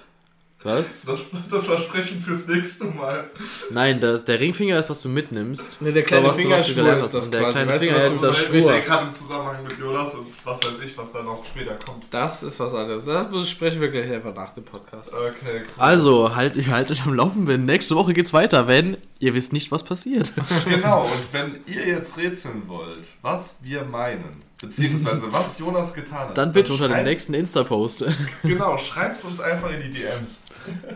[0.62, 1.00] Was?
[1.06, 3.30] Das, das Versprechen fürs nächste Mal.
[3.70, 5.80] Nein, das, der Ringfinger ist, was du mitnimmst.
[5.80, 7.40] Ne, der kleine So, was du- Finger was du Schwur gelernt ist das Und der
[7.40, 7.52] quasi.
[7.54, 8.62] kleine Weißt du, Finger du das ich Schwur.
[8.62, 12.04] sehe gerade im Zusammenhang mit Jonas und was weiß ich, was da noch später kommt.
[12.10, 13.04] Das ist was anderes.
[13.06, 15.14] Das besprechen wir gleich einfach nach dem Podcast.
[15.14, 15.62] Okay, cool.
[15.78, 17.44] Also, halt, ich halte euch am Laufen.
[17.64, 20.32] Nächste Woche geht's weiter, wenn ihr wisst nicht, was passiert.
[20.68, 26.38] Genau, und wenn ihr jetzt rätseln wollt, was wir meinen, beziehungsweise was Jonas getan hat,
[26.38, 28.04] Dann bitte unter dem nächsten Insta-Post.
[28.42, 30.44] Genau, schreib's uns einfach in die DMs.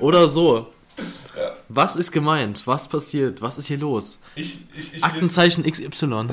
[0.00, 0.72] Oder so.
[1.36, 1.56] Ja.
[1.68, 2.66] Was ist gemeint?
[2.66, 3.42] Was passiert?
[3.42, 4.20] Was ist hier los?
[4.36, 6.28] Ich, ich, ich, lese, Aktenzeichen XY.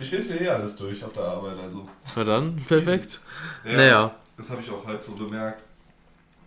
[0.00, 1.88] ich lese mir eh alles durch auf der Arbeit, also.
[2.16, 3.20] Na dann, perfekt.
[3.64, 4.14] Ja, Naja.
[4.36, 5.62] Das habe ich auch halt so bemerkt.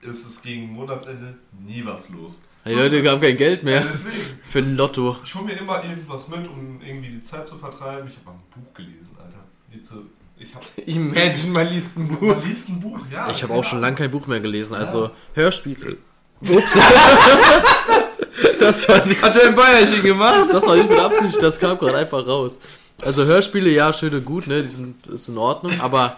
[0.01, 1.35] Ist es gegen Monatsende
[1.65, 2.41] nie was los.
[2.65, 4.15] Die Leute haben kein Geld Ja, mehr deswegen.
[4.49, 5.17] für ein Lotto.
[5.23, 8.07] Ich hole mir immer irgendwas mit, um irgendwie die Zeit zu vertreiben.
[8.09, 9.43] Ich habe mal ein Buch gelesen, Alter.
[9.69, 10.05] Wie zu,
[10.37, 12.21] ich habe Imagine, man liest ein Buch.
[12.21, 13.29] Man liest ein Buch, ja.
[13.29, 14.75] Ich habe keine auch schon lange kein Buch mehr gelesen.
[14.75, 15.97] Also Hörspiele.
[16.41, 16.73] Ups.
[18.59, 20.49] das, war nicht, Hat er ein Bäuerchen gemacht?
[20.51, 22.59] das war nicht mit Absicht, das kam gerade einfach raus.
[23.01, 24.61] Also Hörspiele, ja, schön und gut, ne?
[24.61, 26.17] Die sind ist in Ordnung, aber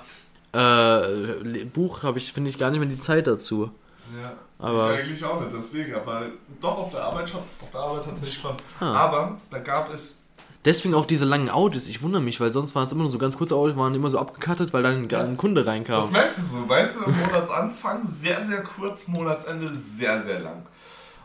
[0.51, 3.71] äh, Buch habe ich, finde ich, gar nicht mehr die Zeit dazu.
[4.21, 5.95] Ja, Aber- ich eigentlich auch nicht, deswegen.
[5.95, 6.27] Aber
[6.61, 7.41] doch auf der Arbeit schon.
[7.61, 8.55] Auf der Arbeit tatsächlich schon.
[8.79, 8.93] Ah.
[8.93, 10.21] Aber da gab es.
[10.65, 11.87] Deswegen auch diese langen Audios.
[11.87, 14.09] Ich wundere mich, weil sonst waren es immer nur so ganz kurze Audios, waren immer
[14.09, 16.11] so abgekattet, weil dann ein Kunde Das reinkam.
[16.11, 20.65] merkst du so, weißt du, Monatsanfang sehr, sehr kurz, Monatsende sehr, sehr lang.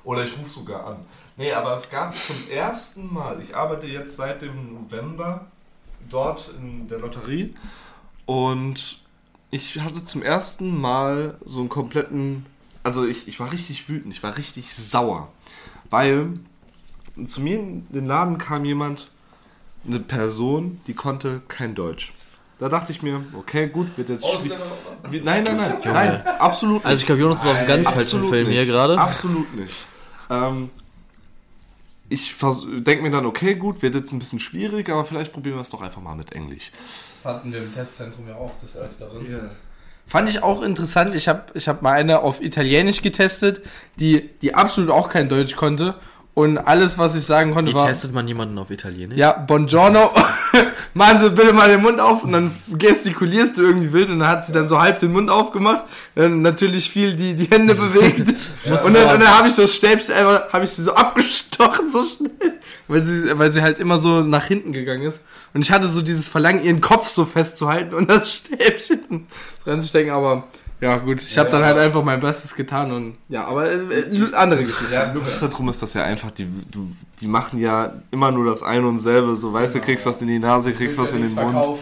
[0.05, 0.97] Oder ich rufe sogar an.
[1.37, 5.47] Nee, aber es gab zum ersten Mal, ich arbeite jetzt seit dem November
[6.11, 7.55] dort in der Lotterie
[8.27, 9.01] und
[9.51, 12.45] ich hatte zum ersten Mal so einen kompletten,
[12.83, 15.33] also ich, ich war richtig wütend, ich war richtig sauer,
[15.89, 16.35] weil
[17.25, 19.11] zu mir in den Laden kam jemand,
[19.87, 22.13] eine Person, die konnte kein Deutsch.
[22.59, 24.59] Da dachte ich mir, okay, gut, wird jetzt schwierig.
[25.11, 28.29] Wie- Nein, nein, nein, nein, absolut Also ich glaube, Jonas ist auf einem ganz falschen
[28.29, 28.69] Film hier nicht.
[28.71, 28.99] gerade.
[29.01, 29.75] Absolut nicht.
[30.29, 30.69] Ähm,
[32.11, 32.35] ich
[32.81, 35.71] denke mir dann, okay, gut, wird jetzt ein bisschen schwierig, aber vielleicht probieren wir es
[35.71, 36.71] doch einfach mal mit Englisch.
[37.23, 39.25] Das hatten wir im Testzentrum ja auch des Öfteren.
[40.07, 41.15] Fand ich auch interessant.
[41.15, 43.63] Ich habe ich hab mal eine auf Italienisch getestet,
[44.01, 45.95] die, die absolut auch kein Deutsch konnte.
[46.33, 47.87] Und alles, was ich sagen konnte, Wie war.
[47.89, 49.19] testet man jemanden auf Italienisch?
[49.19, 50.13] Ja, Buongiorno.
[50.95, 54.29] Machen Sie bitte mal den Mund auf und dann gestikulierst du irgendwie wild und dann
[54.29, 55.85] hat sie dann so halb den Mund aufgemacht,
[56.17, 58.29] dann natürlich viel die, die Hände bewegt
[58.65, 62.03] und dann, und dann habe ich das Stäbchen einfach, habe ich sie so abgestochen so
[62.03, 62.55] schnell,
[62.89, 65.21] weil sie, weil sie halt immer so nach hinten gegangen ist
[65.55, 69.29] und ich hatte so dieses Verlangen, ihren Kopf so festzuhalten und das Stäbchen
[69.65, 70.49] dran zu stecken, aber
[70.81, 73.81] ja gut, ich habe dann halt einfach mein Bestes getan und ja, aber äh,
[74.33, 74.95] andere Geschichte.
[74.95, 76.91] Ja, Zentrum ist das ja einfach, die, du,
[77.21, 80.29] die machen ja immer nur das eine und selbe, so weißt du, kriegst was in
[80.29, 81.79] die Nase, kriegst was in den Mund.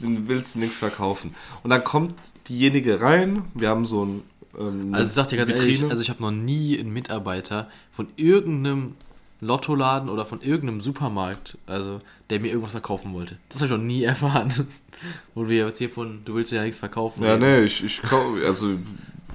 [0.00, 1.34] den willst du nichts verkaufen.
[1.62, 2.14] Und dann kommt
[2.48, 4.22] diejenige rein, wir haben so ein
[4.58, 5.72] ähm, Also ich sag dir ganz Vitrine.
[5.72, 8.94] ehrlich, also ich habe noch nie einen Mitarbeiter von irgendeinem
[9.40, 11.98] Lottoladen oder von irgendeinem Supermarkt, also
[12.30, 13.36] der mir irgendwas verkaufen wollte.
[13.48, 14.52] Das habe ich noch nie erfahren.
[15.34, 17.22] Wo wir jetzt hier von, du willst ja nichts verkaufen.
[17.22, 18.70] ja, nee, ich, ich kau- also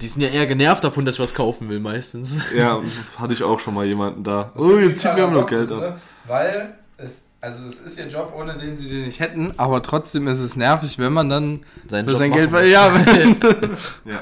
[0.01, 2.37] Die sind ja eher genervt davon, dass ich was kaufen will meistens.
[2.55, 2.81] ja,
[3.17, 4.51] hatte ich auch schon mal jemanden da.
[4.57, 5.79] Oh, jetzt zieht mir aber noch Geld ab.
[5.79, 5.97] ne?
[6.27, 10.27] Weil es, also es ist ihr Job, ohne den sie den nicht hätten, aber trotzdem
[10.27, 12.51] ist es nervig, wenn man dann Seinen für Job sein Geld...
[12.51, 12.69] muss.
[12.69, 12.93] Ja,
[14.05, 14.19] Ja.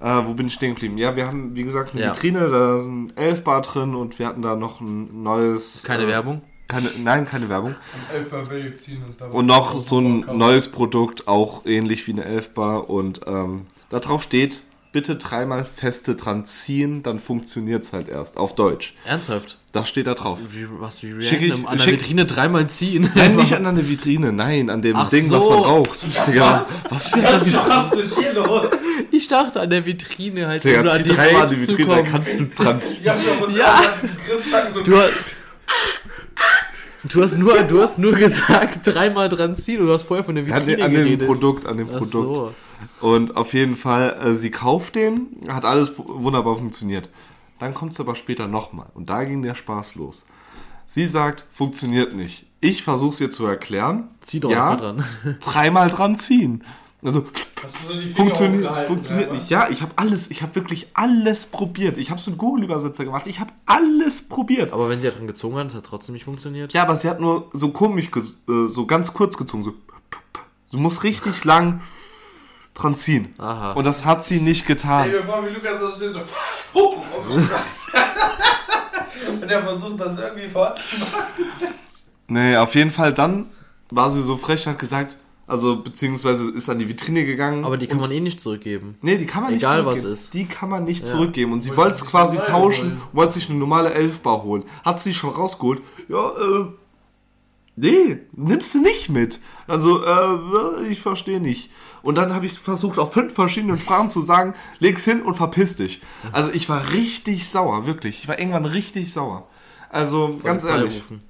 [0.00, 0.98] Äh, wo bin ich stehen geblieben?
[0.98, 2.14] Ja, wir haben, wie gesagt, eine Ja.
[2.14, 5.82] Vitrine, da sind elf Bar drin und wir hatten da noch ein neues.
[5.84, 6.42] Keine äh, Werbung.
[6.66, 7.74] Keine, nein, keine Werbung.
[9.20, 12.88] Und, Und noch so ein neues Produkt, auch ähnlich wie eine Elfbar.
[12.88, 18.38] Und ähm, da drauf steht, bitte dreimal feste dran ziehen, dann funktioniert es halt erst.
[18.38, 18.94] Auf Deutsch.
[19.04, 19.58] Ernsthaft?
[19.72, 20.38] Das steht da drauf.
[20.42, 21.52] Was, wie, was wie Schick ich-?
[21.52, 23.10] An der Vitrine dreimal ziehen.
[23.14, 25.50] Nein, nicht an der Vitrine, nein, an dem Ach Ding, was so.
[25.50, 25.98] man raucht.
[26.28, 28.70] Digga, was für Was, eine was ist mit dir los?
[29.16, 31.96] Ich dachte an der Vitrine halt, Digga, um an die dreimal an die Vitrine, da
[31.96, 32.10] kommen.
[32.10, 33.04] kannst du dran ziehen.
[33.04, 33.82] Ja, schon, Ja.
[34.72, 35.12] so Du, hast-
[37.04, 40.34] du, hast nur, du hast nur gesagt, dreimal dran ziehen und du hast vorher von
[40.34, 41.26] der An, Vitrine dem- an dem geredet.
[41.28, 42.12] Produkt, an dem Ach Produkt.
[42.12, 42.54] so.
[43.00, 47.08] Und auf jeden Fall, äh, sie kauft den, hat alles wunderbar funktioniert.
[47.58, 48.86] Dann kommt es aber später nochmal.
[48.94, 50.24] Und da ging der Spaß los.
[50.86, 52.46] Sie sagt, funktioniert nicht.
[52.60, 54.08] Ich versuche es ihr zu erklären.
[54.20, 55.04] Zieh doch ja, dran.
[55.40, 56.64] dreimal dran ziehen.
[57.04, 57.24] Also,
[57.62, 58.34] Hast du so die Finger
[58.86, 59.50] funktioniert, ja, nicht.
[59.50, 61.98] Ja, ich habe alles, ich habe wirklich alles probiert.
[61.98, 63.26] Ich habe es mit Google-Übersetzer gemacht.
[63.26, 64.72] Ich habe alles probiert.
[64.72, 66.72] Aber wenn sie dran gezogen hat, hat es trotzdem nicht funktioniert.
[66.72, 69.64] Ja, aber sie hat nur so komisch, äh, so ganz kurz gezogen.
[69.64, 69.74] So.
[70.72, 71.82] Du musst richtig lang
[72.72, 73.34] dran ziehen.
[73.38, 73.72] Aha.
[73.72, 75.06] Und das hat sie nicht getan.
[75.08, 76.20] Stell dir vor, wie Lukas da steht so.
[76.72, 77.40] Oh, oh, oh.
[79.42, 81.24] Und er versucht das irgendwie vorzumachen.
[82.28, 83.50] Nee, auf jeden Fall dann
[83.90, 87.64] war sie so frech und hat gesagt, also beziehungsweise ist an die Vitrine gegangen.
[87.64, 88.96] Aber die kann man eh nicht zurückgeben.
[89.02, 90.12] Nee, die kann man nicht Egal, was zurückgeben.
[90.12, 90.34] ist.
[90.34, 91.10] Die kann man nicht Ja.
[91.12, 91.52] zurückgeben.
[91.52, 93.02] Und sie Wollte wollte es quasi tauschen, holen.
[93.12, 94.64] wollte sich eine normale Elfbar holen.
[94.84, 95.82] Hat sie schon rausgeholt.
[96.08, 96.66] Ja, äh.
[97.76, 99.40] Nee, nimmst du nicht mit.
[99.66, 101.70] Also, äh, ich verstehe nicht.
[102.02, 105.74] Und dann habe ich versucht, auf fünf verschiedenen Sprachen zu sagen, leg's hin und verpiss
[105.76, 106.00] dich.
[106.32, 108.20] Also ich war richtig sauer, wirklich.
[108.22, 109.48] Ich war irgendwann richtig sauer.
[109.90, 110.96] Also, ganz Polizei ehrlich.
[110.98, 111.22] rufen.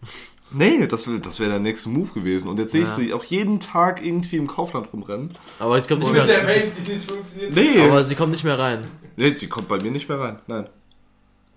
[0.56, 2.48] Nee, das wäre das wär der nächste Move gewesen.
[2.48, 2.94] Und jetzt sehe ich Ja.
[2.94, 5.30] sie auch jeden Tag irgendwie im Kaufland rumrennen.
[5.58, 6.56] Aber ich komme nicht Mit der mehr.
[6.56, 7.54] Vape, die nicht funktioniert.
[7.54, 8.84] Nee, Aber sie kommt nicht mehr rein.
[9.16, 10.38] nee, die kommt bei mir nicht mehr rein.
[10.46, 10.66] Nein.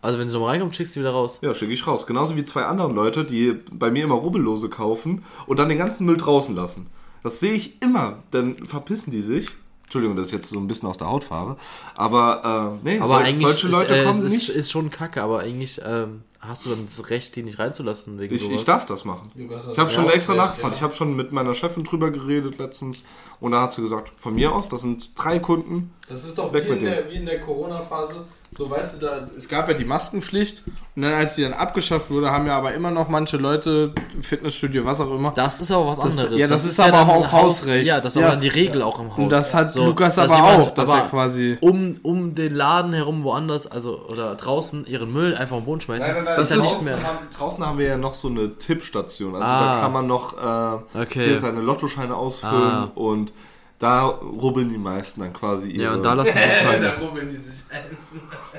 [0.02, 1.40] Also wenn sie nochmal reinkommt, schickst du sie wieder raus.
[1.42, 2.06] Ja, schicke ich raus.
[2.08, 6.06] Genauso wie zwei andere Leute, die bei mir immer Rubbellose kaufen und dann den ganzen
[6.06, 6.88] Müll draußen lassen.
[7.24, 8.24] Das sehe ich immer.
[8.32, 9.50] Dann verpissen die sich.
[9.84, 11.56] Entschuldigung, dass ich jetzt so ein bisschen aus der Haut fahre.
[11.96, 14.50] Aber, äh, nee, Aber sol- eigentlich solche Leute ist, äh, kommen es nicht.
[14.50, 18.20] ist, ist schon kacke, aber eigentlich ähm, hast du dann das Recht, die nicht reinzulassen
[18.20, 18.56] wegen Ich, sowas.
[18.60, 19.30] ich darf das machen.
[19.36, 20.74] Ich habe schon extra nachgefragt.
[20.74, 20.78] ja.
[20.78, 23.06] Ich habe schon mit meiner Chefin drüber geredet letztens.
[23.40, 25.94] Und da hat sie gesagt, von mir aus, das sind drei Kunden.
[26.08, 28.26] Das ist doch Weg wie in, der, wie in der Corona-Phase.
[28.50, 30.64] So, weißt du, da, es gab ja die Maskenpflicht
[30.96, 34.84] und dann, als die dann abgeschafft wurde, haben ja aber immer noch manche Leute, Fitnessstudio,
[34.84, 35.32] was auch immer.
[35.36, 36.40] Das ist aber was Das- anderes.
[36.42, 37.86] ja, das ist aber dann auch Haus- Hausrecht.
[37.86, 38.28] Ja, das ist Ja.
[38.28, 39.18] aber dann die Regel auch im Haus.
[39.20, 41.58] Und das hat So, Lukas aber jemand- auch, dass aber er quasi.
[41.62, 46.10] um, um den Laden herum woanders, also oder draußen ihren Müll einfach am Boden schmeißen,
[46.10, 47.04] ist ja nicht draußen, mehr.
[47.04, 49.36] haben, draußen haben wir ja noch so eine Tippstation.
[49.36, 49.76] Also Ah.
[49.76, 51.28] da kann man noch äh, Okay.
[51.28, 52.92] hier seine Lottoscheine ausfüllen Ah.
[52.96, 53.34] und
[53.80, 55.84] da rubbeln die meisten dann quasi ihre...
[55.84, 56.82] Ja, und da lassen sie sich rein.
[57.00, 57.98] da rubbeln die sich ein.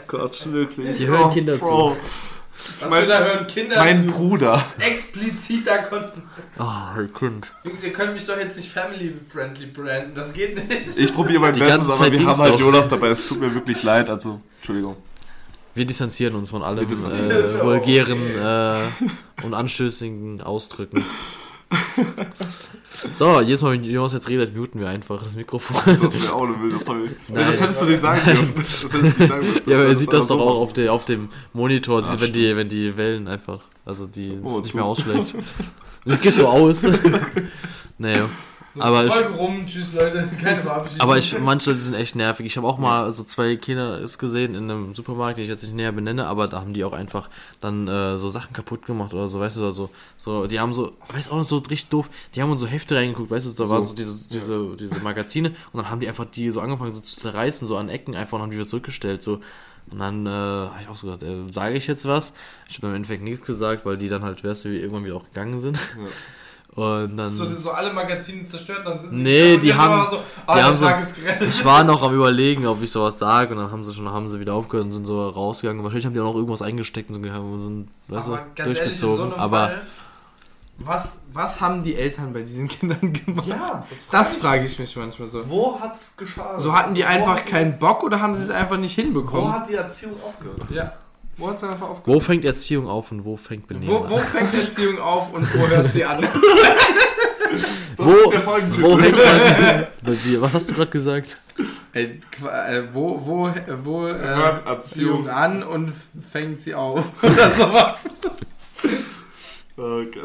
[0.06, 0.96] Gott, wirklich.
[0.96, 1.96] Hier hören Kinder Bro.
[2.80, 4.12] Was Mein- da hören Kinder Mein zu.
[4.12, 4.64] Bruder.
[4.78, 6.22] Expliziter Content.
[6.58, 7.52] Oh, hey Kind.
[7.64, 10.14] Jungs, ihr könnt mich doch jetzt nicht family-friendly branden.
[10.14, 10.96] Das geht nicht.
[10.96, 12.60] Ich probiere mein Die Bestes, ganze aber wir haben halt doch.
[12.60, 13.08] Jonas dabei.
[13.08, 14.10] Es tut mir wirklich leid.
[14.10, 14.96] Also, Entschuldigung.
[15.74, 21.04] Wir distanzieren uns von allem äh, vulgären äh, und anstößigen Ausdrücken.
[23.12, 25.76] So, jedes Mal, wenn Jonas jetzt redet, muten wir einfach das Mikrofon.
[26.00, 27.10] Das wäre auch eine wilde Story.
[27.28, 27.46] Nein.
[27.46, 28.54] das hättest du nicht sagen dürfen.
[28.82, 29.70] Das hättest du nicht sagen dürfen.
[29.70, 32.32] Ja, aber er sieht das doch so auch auf, de, auf dem Monitor, sieht, wenn,
[32.32, 35.34] die, wenn die Wellen einfach, also die es Oh, nicht mehr ausschlägt.
[36.04, 36.86] Das geht so aus.
[37.98, 38.28] naja.
[38.74, 41.00] So, Aber ich- rum, tschüss Leute, keine Verabschiedung.
[41.00, 42.44] Aber ich, manche Leute sind echt nervig.
[42.46, 45.74] Ich habe auch mal so zwei Kinder gesehen in einem Supermarkt, den ich jetzt nicht
[45.74, 49.26] näher benenne, aber da haben die auch einfach dann äh, so Sachen kaputt gemacht oder
[49.26, 52.10] so, weißt du, oder so, so, die haben so, weiß auch nicht, so richtig doof,
[52.34, 55.48] die haben in so Hefte reingeguckt, weißt du, da waren so diese, diese, diese Magazine
[55.72, 58.36] und dann haben die einfach die so angefangen so zu zerreißen, so an Ecken einfach
[58.36, 59.40] und haben die wieder zurückgestellt, so.
[59.90, 62.34] Und dann äh, habe ich auch so gedacht, äh, sage ich jetzt was?
[62.68, 65.16] Ich habe im Endeffekt nichts gesagt, weil die dann halt, weißt du, wie irgendwann wieder
[65.16, 65.78] auch gegangen sind.
[66.78, 67.30] Und dann.
[67.30, 70.62] so, so alle Magazine zerstört, dann sind sie Nee, die jetzt haben- so, ah, die
[70.62, 70.86] haben so-.
[71.48, 74.28] Ich war noch am überlegen, ob ich sowas sage und dann haben sie schon, haben
[74.28, 75.82] sie wieder aufgehört und sind so rausgegangen.
[75.82, 77.14] Wahrscheinlich haben die auch noch irgendwas eingesteckt und
[77.60, 79.40] sind, weißt aber du, ganz ehrlich, so durchgezogen.
[79.40, 79.80] aber Fall,
[80.80, 83.48] was, was haben die Eltern bei diesen Kindern gemacht?
[83.48, 85.42] Ja, Das frage ich mich manchmal so.
[85.50, 86.60] Wo hat's geschadet?
[86.60, 89.52] So hatten die Wo einfach keinen Bock oder haben sie es einfach nicht Wo hinbekommen?
[89.52, 90.60] hat die Erziehung aufgehört?
[90.70, 90.92] Ja.
[91.38, 92.06] Wo hat's einfach aufgehört?
[92.06, 94.20] wo fängt Erziehung auf und wo fängt Benehmen Wo, wo an?
[94.22, 96.26] fängt Erziehung auf und wo hört sie an?
[97.96, 99.86] Wo, wo hängt man,
[100.24, 101.38] Wie- Was hast du gerade gesagt?
[101.92, 103.50] Äh, äh, wo wo,
[103.82, 105.92] wo äh, Hört Erziehung Erziehung an und
[106.30, 107.04] fängt sie auf?
[107.22, 108.14] Oder sowas.
[109.80, 110.24] Oh Gott.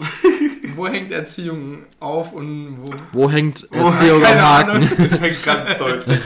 [0.76, 4.90] Wo hängt Erziehung auf und wo Wo hängt Wo- Erziehung am keine Haken?
[5.12, 6.20] Es hängt ganz deutlich.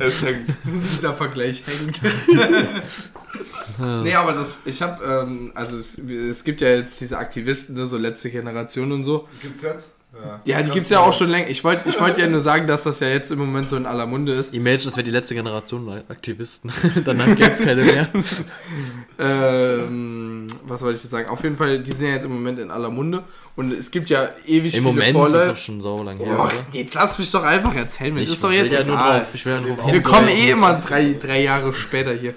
[0.00, 0.48] Es hängt.
[0.90, 2.00] dieser Vergleich hängt?
[4.02, 7.84] nee, aber das, ich habe, ähm, also es, es gibt ja jetzt diese Aktivisten, ne,
[7.86, 9.28] so letzte Generation und so.
[9.42, 9.93] Gibt's jetzt?
[10.22, 11.48] Ja, Ja, die gibt's ja auch schon länger.
[11.48, 13.86] Ich wollte ich wollt ja nur sagen, dass das ja jetzt im Moment so in
[13.86, 14.54] aller Munde ist.
[14.54, 16.72] Imagine, das wäre die letzte Generation Aktivisten.
[17.04, 18.08] Danach gäbe es keine mehr.
[19.16, 21.28] Ähm, was wollte ich jetzt sagen?
[21.28, 23.22] Auf jeden Fall, die sind ja jetzt im Moment in aller Munde.
[23.56, 25.46] Und es gibt ja ewig Im viele Moment ist Vorläufer.
[25.50, 26.50] das schon so lange her, oder?
[26.72, 28.12] jetzt lass mich doch einfach erzählen.
[28.12, 29.20] Mir Ich ist doch will jetzt ja nur egal.
[29.20, 29.28] drauf.
[29.32, 32.34] Ich will ja nur drauf Wir kommen eh immer drei, drei Jahre später hier.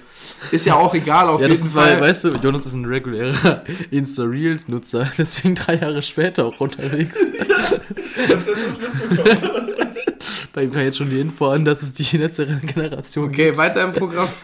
[0.52, 2.00] Ist ja auch egal, auf Ja, das jeden ist, weil, Fall.
[2.02, 7.18] weißt du, Jonas ist ein regulärer Insta-Reels-Nutzer, deswegen drei Jahre später auch unterwegs.
[10.52, 13.84] Bei ihm kann jetzt schon die Info an, dass es die letzte Generation Okay, weiter
[13.84, 14.28] im Programm.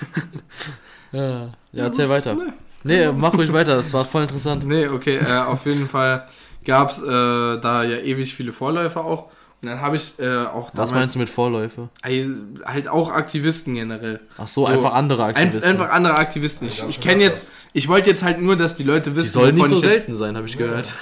[1.12, 2.36] Ja, ja erzähl weiter.
[2.82, 4.64] Nee, mach ruhig weiter, das war voll interessant.
[4.66, 6.26] Nee, okay, äh, auf jeden Fall
[6.64, 9.30] gab's äh, da ja ewig viele Vorläufer auch.
[9.62, 11.88] Und dann habe ich äh, auch Was meinst du mit Vorläufe?
[12.02, 14.20] Halt auch Aktivisten generell.
[14.36, 15.70] Ach so, So, einfach andere Ein, Aktivisten.
[15.70, 16.68] einfach andere Aktivisten.
[16.68, 19.54] Ich, ich kenne jetzt, ich wollte jetzt halt nur, dass die Leute die wissen, sollen
[19.54, 20.92] nicht so ich jetzt, selten sein, habe ich gehört.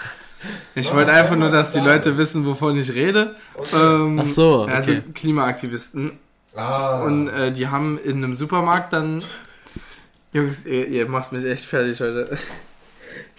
[0.75, 3.37] Ich wollte einfach nur, dass die Leute wissen, wovon ich rede.
[3.75, 5.03] Ähm, Ach so, Also okay.
[5.15, 6.13] Klimaaktivisten.
[6.55, 7.03] Ah.
[7.05, 9.23] Und äh, die haben in einem Supermarkt dann.
[10.33, 12.37] Jungs, ihr, ihr macht mich echt fertig heute.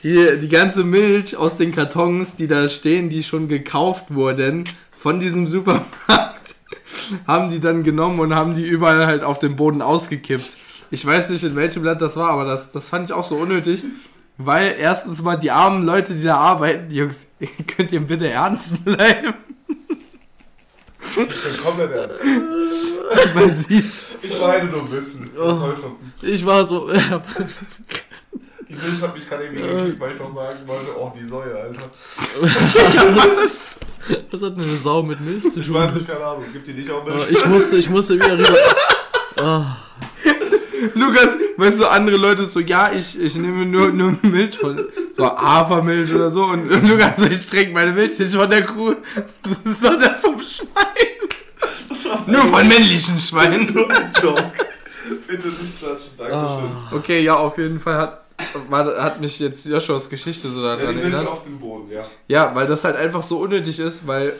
[0.03, 5.19] Die, die ganze Milch aus den Kartons, die da stehen, die schon gekauft wurden von
[5.19, 6.55] diesem Supermarkt,
[7.27, 10.57] haben die dann genommen und haben die überall halt auf dem Boden ausgekippt.
[10.91, 13.35] Ich weiß nicht, in welchem Land das war, aber das, das fand ich auch so
[13.37, 13.83] unnötig.
[14.37, 17.27] Weil erstens mal die armen Leute, die da arbeiten, Jungs,
[17.67, 19.35] könnt ihr bitte ernst bleiben?
[21.15, 22.23] Willkommen ernst.
[23.35, 24.07] Man sieht's.
[24.21, 25.29] Ich weine nur ein bisschen.
[25.37, 25.73] Oh.
[26.21, 26.89] Ich war so.
[26.89, 26.93] Die
[28.73, 31.81] Milch hat mich gerade eben gekriegt, weil ich doch sagen wollte, oh, die Säue, Alter.
[32.41, 33.77] was,
[34.31, 35.75] was hat eine Sau mit Milch zu Ich tun?
[35.75, 36.45] weiß nicht, keine Ahnung.
[36.51, 37.29] Gibt die nicht auch Milch?
[37.29, 38.57] Ich musste, ich musste wieder rüber.
[39.37, 39.65] Oh,
[40.95, 45.25] Lukas, weißt du, andere Leute so, ja, ich, ich nehme nur, nur Milch von, so
[45.25, 46.43] Hafermilch oder so.
[46.45, 48.95] Und, und Lukas so, ich trinke meine Milch nicht von der Kuh,
[49.65, 50.67] sondern vom Schwein.
[52.27, 53.67] Nur von männlichen Schweinen.
[55.27, 56.71] Bitte nicht klatschen, Dankeschön.
[56.91, 58.23] Okay, ja, auf jeden Fall hat,
[58.69, 61.27] war, hat mich jetzt Joshuas Geschichte so Ja, daran die Milch erinnert.
[61.31, 62.03] auf dem Boden, ja.
[62.27, 64.33] Ja, weil das halt einfach so unnötig ist, weil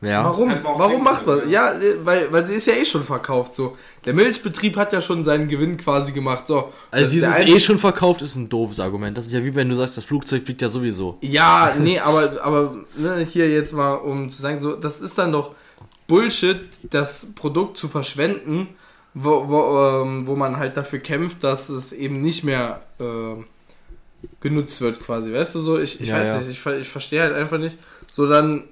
[0.00, 0.24] ja.
[0.24, 0.50] Warum?
[0.64, 1.48] Auch Warum macht man?
[1.50, 1.72] Ja,
[2.04, 3.54] weil, weil sie ist ja eh schon verkauft.
[3.56, 6.46] So, der Milchbetrieb hat ja schon seinen Gewinn quasi gemacht.
[6.46, 9.18] So, Also dieses eh schon verkauft ist ein doofes Argument.
[9.18, 11.18] Das ist ja wie wenn du sagst, das Flugzeug fliegt ja sowieso.
[11.20, 15.32] Ja, nee, aber, aber ne, hier jetzt mal, um zu sagen, so, das ist dann
[15.32, 15.54] doch
[16.06, 18.68] Bullshit, das Produkt zu verschwenden,
[19.14, 23.46] wo, wo, ähm, wo man halt dafür kämpft, dass es eben nicht mehr ähm,
[24.40, 25.32] genutzt wird, quasi.
[25.32, 25.78] Weißt du so?
[25.78, 26.38] Ich, ich Ja, weiß ja.
[26.38, 27.76] nicht, ich, ich verstehe halt einfach nicht.
[28.10, 28.64] So dann.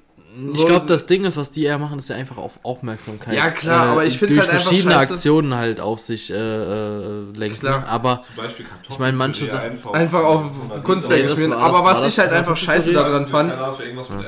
[0.53, 3.35] Ich so- glaube, das Ding ist, was die eher machen, ist ja einfach auf Aufmerksamkeit.
[3.35, 5.13] Ja, klar, aber ich find's durch halt einfach verschiedene scheiße.
[5.15, 7.61] Aktionen halt auf sich äh, äh, lenken.
[7.61, 7.87] Klar.
[7.87, 8.93] Aber Zum Beispiel Kartoffeln.
[8.93, 11.53] Ich meine, manche Sachen- Einfach auf Nee, Kunstwerk das spielen.
[11.55, 13.57] Aber was ich halt einfach scheiße daran fand.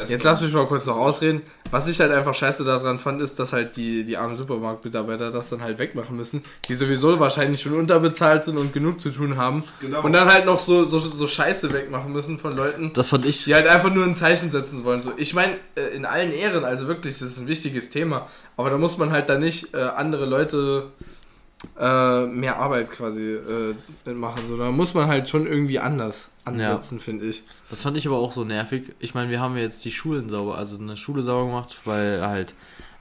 [0.03, 0.11] Es.
[0.11, 1.43] Jetzt lass mich mal kurz noch ausreden.
[1.71, 5.51] Was ich halt einfach scheiße daran fand, ist, dass halt die, die armen Supermarktmitarbeiter das
[5.51, 9.65] dann halt wegmachen müssen, die sowieso wahrscheinlich schon unterbezahlt sind und genug zu tun haben.
[9.81, 10.03] Genau.
[10.03, 13.45] Und dann halt noch so, so, so Scheiße wegmachen müssen von Leuten, das fand ich.
[13.45, 15.03] die halt einfach nur ein Zeichen setzen wollen.
[15.03, 18.29] So, ich meine, äh, in allen Ehren, also wirklich, das ist ein wichtiges Thema.
[18.57, 20.91] Aber da muss man halt dann nicht äh, andere Leute
[21.79, 24.47] äh, mehr Arbeit quasi äh, machen.
[24.47, 27.43] So, da muss man halt schon irgendwie anders ansetzen, finde ich.
[27.69, 28.95] Das fand ich aber auch so nervig.
[29.01, 32.27] Ich meine, wir haben ja jetzt die Schulen sauber, also eine Schule sauber gemacht, weil
[32.27, 32.55] halt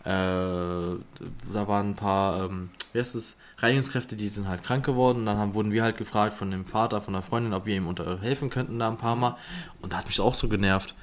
[0.04, 5.26] äh, da waren ein paar, ähm, wie heißt es, Reinigungskräfte, die sind halt krank geworden.
[5.26, 7.88] Dann haben, wurden wir halt gefragt von dem Vater, von der Freundin, ob wir ihm
[7.88, 9.38] unter helfen könnten da ein paar Mal.
[9.82, 10.96] Und da hat mich auch so genervt.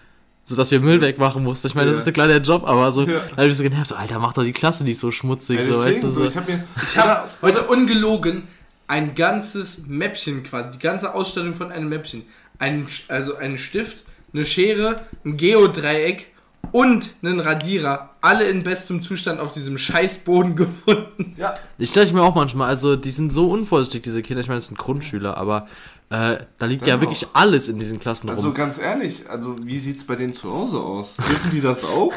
[0.46, 1.68] So dass wir Müll wegmachen mussten.
[1.68, 3.20] Ich meine, das ist ein kleiner Job, aber so, Ja.
[3.34, 5.64] da hab ich so genervt, so, Alter, mach doch die Klasse nicht so schmutzig, Ja,
[5.64, 6.26] so, weißt du, so.
[6.26, 6.46] Ich hab
[6.96, 8.42] habe heute ungelogen
[8.86, 12.24] ein ganzes Mäppchen quasi, die ganze Ausstattung von einem Mäppchen.
[12.58, 14.04] Ein, also einen Stift,
[14.34, 16.33] eine Schere, ein Geodreieck
[16.72, 18.10] und einen Radierer.
[18.20, 21.34] Alle in bestem Zustand auf diesem Scheißboden gefunden.
[21.36, 21.54] Ja.
[21.78, 24.40] Ich stelle mir auch manchmal, also die sind so unvorsichtig, diese Kinder.
[24.40, 25.66] Ich meine, das sind Grundschüler, aber
[26.10, 27.06] äh, da liegt ja Genau.
[27.08, 28.54] wirklich alles in diesen Klassen Also rum.
[28.54, 31.16] ganz ehrlich, also wie sieht's bei denen zu Hause aus?
[31.16, 32.12] Dürfen die das auch?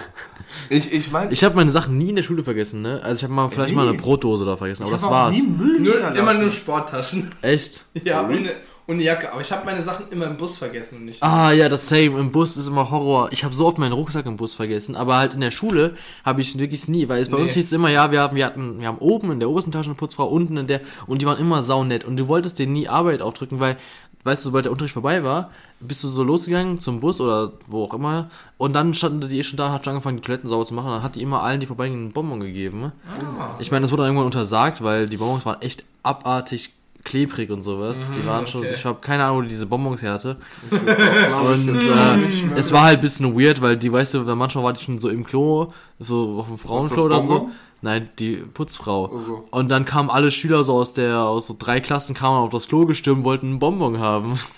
[0.69, 3.01] Ich, ich meine, Ich habe meine Sachen nie in der Schule vergessen, ne?
[3.03, 3.75] Also ich habe mal vielleicht Nee.
[3.75, 5.35] mal eine Brotdose da vergessen, aber ich das hab auch war's.
[5.35, 7.29] nie Müll Nur, immer nur Sporttaschen.
[7.41, 7.85] Echt?
[8.03, 8.39] Ja, und Sorry?
[8.39, 8.55] eine,
[8.87, 9.31] und eine Jacke.
[9.31, 11.21] Aber ich habe meine Sachen immer im Bus vergessen und nicht.
[11.21, 12.17] Ah ja, das same.
[12.19, 13.29] Im Bus ist immer Horror.
[13.31, 15.95] Ich habe so oft meinen Rucksack im Bus vergessen, aber halt in der Schule
[16.25, 17.43] habe ich wirklich nie, weil es bei Nee.
[17.43, 19.71] uns hieß es immer, ja, wir haben, wir hatten, wir haben oben in der obersten
[19.71, 22.73] Tasche eine Putzfrau, unten in der und die waren immer saunett und du wolltest denen
[22.73, 23.77] nie Arbeit aufdrücken, weil
[24.23, 27.83] weißt du, sobald der Unterricht vorbei war, bist du so losgegangen zum Bus oder wo
[27.85, 30.65] auch immer und dann standen die eh schon da, hat schon angefangen, die Toiletten sauber
[30.65, 32.91] zu machen und dann hat die immer allen, die vorbeigingen, einen Bonbon gegeben.
[33.39, 33.55] Ah.
[33.59, 36.73] Ich meine, das wurde dann irgendwann untersagt, weil die Bonbons waren echt abartig
[37.07, 37.99] klebrig und sowas.
[38.15, 38.73] die waren schon, okay.
[38.75, 40.35] ich habe keine Ahnung, wo die diese Bonbons her hatte.
[40.69, 44.83] Und äh, es war halt ein bisschen weird, weil die, weißt du, manchmal war die
[44.83, 47.49] schon so im Klo, so auf dem Frauenklo oder so.
[47.81, 49.11] Nein, die Putzfrau.
[49.15, 49.47] Ach so.
[49.51, 52.67] Und dann kamen alle Schüler so aus der, aus so drei Klassen kamen auf das
[52.67, 54.33] Klo gestürmt, wollten einen Bonbon haben.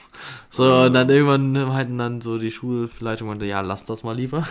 [0.50, 4.46] So, und dann irgendwann meinten dann so die Schulleitung meinte, ja, lass das mal lieber.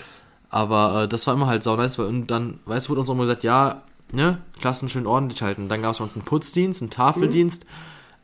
[0.48, 3.10] Aber äh, das war immer halt sau nice, weil und dann, weißt du, wurde uns
[3.10, 5.68] auch immer gesagt, ja, ne, Klassen schön ordentlich halten.
[5.68, 7.66] Dann gab es bei uns einen Putzdienst, einen Tafeldienst,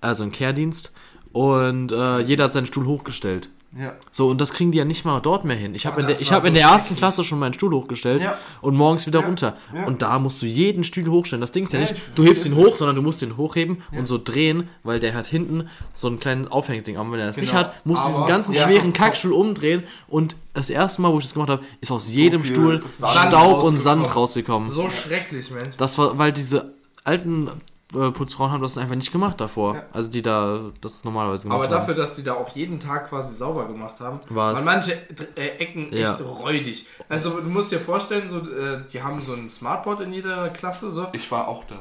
[0.00, 0.92] also einen Kehrdienst
[1.32, 3.50] und äh, jeder hat seinen Stuhl hochgestellt.
[3.78, 3.94] Ja.
[4.10, 5.74] So, und das kriegen die ja nicht mal dort mehr hin.
[5.74, 6.96] Ich habe in der, ich hab in so der ersten.
[6.96, 8.36] Klasse schon meinen Stuhl hochgestellt Ja.
[8.60, 9.26] und morgens wieder Ja.
[9.26, 9.56] runter.
[9.86, 11.40] Und da musst du jeden Stuhl hochstellen.
[11.40, 13.82] Das Ding ist ja, nicht, ich- du hebst ihn hoch, sondern du musst ihn hochheben
[13.96, 16.96] und so drehen, weil der hat hinten so ein kleines Aufhängding.
[16.96, 17.60] Aber wenn er das nicht Genau.
[17.60, 19.84] hat, musst du diesen ganzen schweren Kackstuhl umdrehen.
[20.08, 23.14] Und das erste Mal, wo ich das gemacht habe, ist aus jedem viel Stuhl Sand
[23.28, 23.76] Staub und.
[23.76, 24.70] Sand rausgekommen.
[24.70, 25.76] So schrecklich, Mensch.
[25.76, 26.72] Das war, weil diese
[27.04, 27.48] alten
[27.90, 29.74] Putzfrauen haben das einfach nicht gemacht davor.
[29.76, 29.82] Ja.
[29.92, 31.80] Also die da das normalerweise gemacht Aber haben.
[31.80, 34.56] dafür, dass die da auch jeden Tag quasi sauber gemacht haben, War's.
[34.58, 34.92] waren manche
[35.36, 36.12] äh, Ecken Ja.
[36.12, 36.86] echt räudig.
[37.08, 40.90] Also du musst dir vorstellen, so, äh, die haben so ein Smartboard in jeder Klasse.
[40.90, 41.06] So.
[41.12, 41.76] Ich war auch da.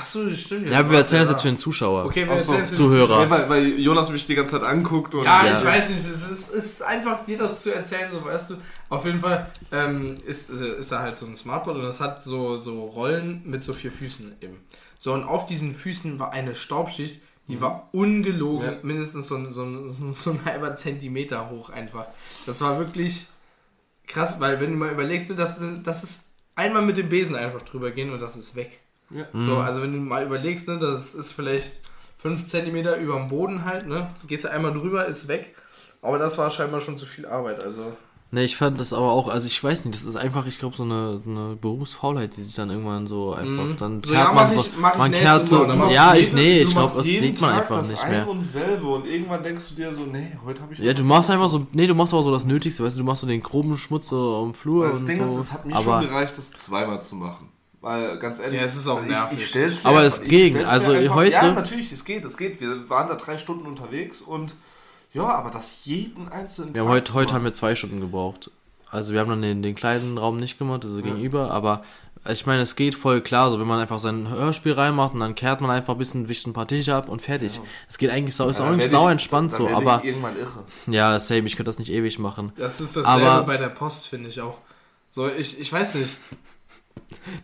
[0.00, 0.68] Ach so, das stimmt.
[0.68, 2.04] Ja, wir erzählen das jetzt für den Zuschauer.
[2.04, 3.20] Okay, wir so, erzählen es für die Zuhörer.
[3.22, 5.24] Ja, weil, weil Jonas mich die ganze Zeit anguckt und.
[5.24, 5.58] Ja, Ja.
[5.58, 8.54] ich weiß nicht, es ist, es ist einfach dir das zu erzählen, so weißt du.
[8.90, 12.54] Auf jeden Fall ähm, ist, ist da halt so ein Smartboard und das hat so,
[12.58, 14.58] so Rollen mit so vier Füßen eben.
[14.98, 18.78] So, und auf diesen Füßen war eine Staubschicht, die war ungelogen, Ja.
[18.82, 22.06] mindestens so, ein- so, ein- so, ein- so ein halber Zentimeter hoch einfach.
[22.44, 23.26] Das war wirklich
[24.06, 27.36] krass, weil wenn du mal überlegst, ne, das, sind- das ist einmal mit dem Besen
[27.36, 28.80] einfach drüber gehen und das ist weg.
[29.10, 29.26] Ja.
[29.32, 31.80] So, also wenn du mal überlegst, ne, das ist vielleicht
[32.18, 34.10] 5 cm über dem Boden halt, ne?
[34.26, 35.54] Gehst du einmal drüber, ist weg.
[36.02, 37.96] Aber das war scheinbar schon zu viel Arbeit, also.
[38.30, 40.76] Ne, ich fand das aber auch, also ich weiß nicht, das ist einfach, ich glaube,
[40.76, 43.76] so eine, so eine Berufsfaulheit, die sich dann irgendwann so einfach, Mhm.
[43.78, 46.32] dann So, kehrt ja, man so, ich- mach ich man kehrt so, machst ja, ich,
[46.34, 48.28] nee, ich glaube, das sieht man Tag einfach das nicht ein mehr.
[48.28, 50.78] und selbe und irgendwann denkst du dir so, nee, heute habe ich.
[50.80, 53.06] Ja, du machst einfach so, nee, du machst aber so das Nötigste, weißt du, du
[53.06, 55.64] machst so den groben Schmutz so am Flur das und Ding so, ist, es hat
[55.64, 57.48] mir aber, schon gereicht, das zweimal zu machen.
[57.80, 59.38] Weil ganz ehrlich, Ja, es ist auch ich, nervig.
[59.42, 60.64] Ich mir Aber es ich ging.
[60.66, 62.60] Also einfach, heute- Ja, natürlich, es geht, es geht.
[62.60, 64.52] Wir waren da drei Stunden unterwegs und
[65.12, 68.50] ja, aber das jeden einzelnen haben Tag heute, heute haben wir zwei Stunden gebraucht.
[68.90, 71.82] Also wir haben dann den, den kleinen Raum nicht gemacht, also gegenüber, aber
[72.28, 75.34] ich meine, es geht voll klar, so wenn man einfach sein Hörspiel reinmacht und dann
[75.34, 77.60] kehrt man einfach ein bisschen, wischt ein paar Tische ab und fertig.
[77.88, 80.08] Es geht eigentlich sau, ist Ja, auch werd sau ich- entspannt dann so, aber Ich
[80.10, 80.64] irgendwann irre.
[80.86, 82.52] ja, same, ich könnte das nicht ewig machen.
[82.56, 84.58] Das ist dasselbe Aber- bei der Post, finde ich auch.
[85.10, 86.18] So, ich, ich weiß nicht.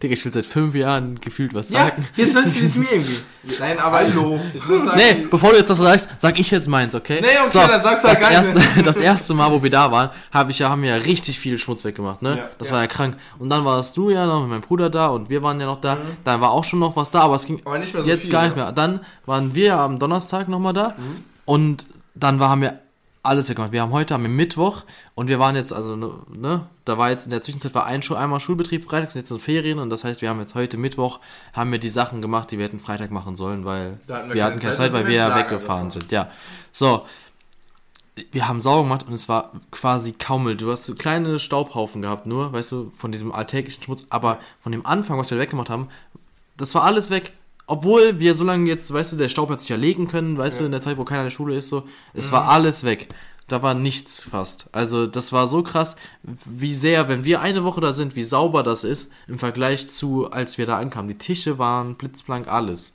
[0.03, 2.07] Digga, ich will seit fünf Jahren gefühlt was Ja, sagen.
[2.17, 3.19] jetzt weißt du, wie es mir irgendwie.
[3.59, 4.41] Nein, aber Hallo.
[4.55, 4.97] Ich, muss sagen.
[4.99, 7.21] Nee, bevor du jetzt das sagst, sag ich jetzt meins, okay?
[7.21, 8.57] Nee, okay, dann sagst du das halt gar nicht.
[8.65, 11.39] erste, Das erste Mal, wo wir da waren, hab ich ja, haben wir ja richtig
[11.39, 12.39] viel Schmutz weggemacht, ne?
[12.39, 12.51] Ja.
[12.59, 12.75] das Ja.
[12.75, 13.17] war ja krank.
[13.39, 15.79] Und dann warst du ja noch mit meinem Bruder da und wir waren ja noch
[15.79, 15.83] Mhm.
[15.83, 15.99] da.
[16.25, 18.23] Da war auch schon noch was da, aber es ging aber nicht mehr so jetzt
[18.23, 18.73] viel, gar nicht mehr.
[18.73, 21.25] Dann waren wir am Donnerstag nochmal da Mhm.
[21.45, 22.79] und dann war, haben wir
[23.25, 23.73] alles weggemacht.
[23.73, 24.83] Wir haben heute, haben wir Mittwoch
[25.15, 28.03] und wir waren jetzt, also, ne, ne, da war jetzt in der Zwischenzeit war ein
[28.03, 30.77] Schul einmal Schulbetrieb, Freitag sind jetzt so Ferien und das heißt, wir haben jetzt heute
[30.77, 31.21] Mittwoch,
[31.53, 34.45] haben wir die Sachen gemacht, die wir hätten Freitag machen sollen, weil hatten wir, wir
[34.45, 35.91] hatten keine Zeit, Zeit, weil sind wir ja weggefahren gefahren.
[35.91, 36.31] sind, ja.
[36.71, 37.07] So.
[38.31, 40.57] Wir haben sauber gemacht und es war quasi kaum Müll.
[40.57, 44.71] Du hast so kleine Staubhaufen gehabt, nur, weißt du, von diesem alltäglichen Schmutz, aber von
[44.71, 45.89] dem Anfang, was wir weggemacht haben,
[46.57, 47.33] das war alles weg.
[47.67, 50.61] Obwohl wir so lange jetzt, weißt du, der Staub hat sich ja legen können, weißt
[50.61, 53.09] du, in der Zeit, wo keiner in der Schule ist, so, es war alles weg.
[53.47, 54.69] Da war nichts fast.
[54.73, 58.63] Also, das war so krass, wie sehr, wenn wir eine Woche da sind, wie sauber
[58.63, 61.11] das ist, im Vergleich zu, als wir da ankamen.
[61.11, 62.94] Die Tische waren blitzblank alles.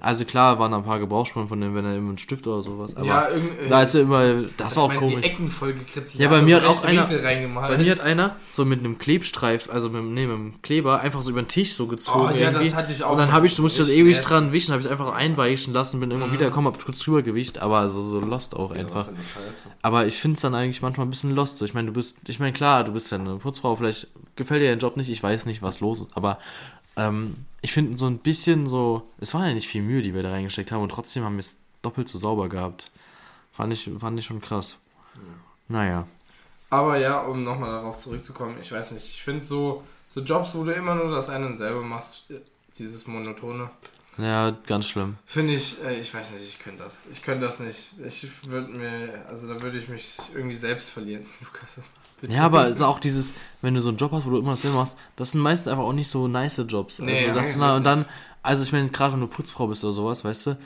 [0.00, 2.62] Also klar, waren da ein paar Gebrauchsspuren von dem, wenn er immer einen Stift oder
[2.62, 3.68] sowas, aber Ja, irgendwie.
[3.68, 5.20] da ist ja immer, das war auch meine, komisch.
[5.22, 6.20] Die Ecken voll gekritzelt.
[6.22, 7.06] Ja, bei mir hat auch einer-.
[7.06, 11.22] Bei mir hat einer so mit einem Klebstreif, also mit, nee, mit einem Kleber, einfach
[11.22, 12.20] so über den Tisch so gezogen.
[12.32, 12.74] Oh, ja, das irgendwie.
[12.74, 14.82] hatte ich auch Und dann habe ich, du musst ich das ewig dran wischen, habe
[14.82, 16.12] ich einfach einweichen lassen, bin Mhm.
[16.16, 19.08] irgendwann wiedergekommen, hab kurz drüber gewischt, aber so, so lost auch Ja, einfach.
[19.82, 21.58] Aber ich finde es dann eigentlich manchmal ein bisschen lost.
[21.58, 24.60] So, ich meine, du bist, ich meine, klar, du bist ja eine Putzfrau, vielleicht gefällt
[24.60, 26.38] dir dein Job nicht, ich weiß nicht, was los ist, aber
[26.96, 30.22] ähm, ich finde so ein bisschen so, es war ja nicht viel Mühe, die wir
[30.22, 32.90] da reingesteckt haben und trotzdem haben wir es doppelt so sauber gehabt.
[33.52, 34.78] Fand ich, fand ich schon krass.
[35.68, 36.06] Naja.
[36.70, 40.64] Aber ja, um nochmal darauf zurückzukommen, ich weiß nicht, ich finde so, so Jobs, wo
[40.64, 42.24] du immer nur das eine und selbe machst,
[42.78, 43.70] dieses Monotone,
[44.18, 45.16] Ja, ganz schlimm.
[45.26, 47.06] finde ich, äh, ich weiß nicht, ich könnte das.
[47.10, 47.90] Ich könnte das nicht.
[48.04, 51.78] Ich würde mir, also da würde ich mich irgendwie selbst verlieren, Lukas.
[52.28, 54.50] Ja, aber es ist auch dieses, wenn du so einen Job hast, wo du immer
[54.50, 57.00] dasselbe machst, das sind meist einfach auch nicht so nice Jobs.
[57.00, 58.04] Also Nee, das sind, und dann,
[58.42, 60.58] also ich meine, gerade wenn du Putzfrau bist oder sowas, weißt du,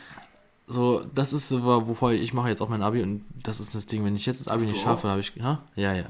[0.66, 3.86] so, das ist so, wovor ich mache jetzt auch mein Abi und das ist das
[3.86, 5.62] Ding, wenn ich jetzt das Abi Hast nicht schaffe, habe ich, ha?
[5.74, 6.04] ja, ja.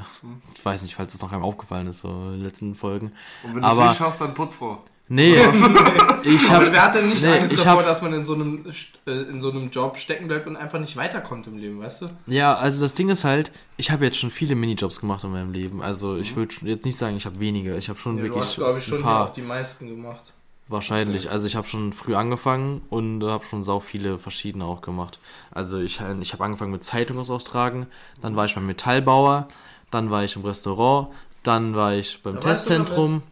[0.54, 3.12] Ich weiß nicht, falls es noch keinem aufgefallen ist, so in den letzten Folgen.
[3.42, 4.82] Und wenn du es nicht schaffst, dann Putzfrau.
[5.12, 5.34] Nee,
[6.22, 8.24] ich Aber habe, wer hat denn nicht nee, Angst ich davor, hab- dass man in
[8.24, 8.64] so, einem,
[9.06, 12.06] äh, in so einem Job stecken bleibt und einfach nicht weiterkommt im Leben, weißt du?
[12.28, 15.52] ja, also das Ding ist halt, ich habe jetzt schon viele Minijobs gemacht in meinem
[15.52, 15.82] Leben.
[15.82, 17.76] Also ich würde jetzt nicht sagen, ich habe wenige.
[17.76, 19.26] Ich habe schon Ja, du wirklich hast, glaube ich, schon paar.
[19.26, 20.32] auch die meisten gemacht.
[20.68, 21.28] Wahrscheinlich.
[21.28, 25.18] Also ich habe schon früh angefangen und habe schon sau viele verschiedene auch gemacht.
[25.50, 27.86] Also ich, ich habe angefangen mit Zeitungsaustragen,
[28.22, 29.48] dann war ich beim Metallbauer,
[29.90, 31.08] dann war ich im Restaurant,
[31.42, 33.22] dann war ich beim Da du Testzentrum.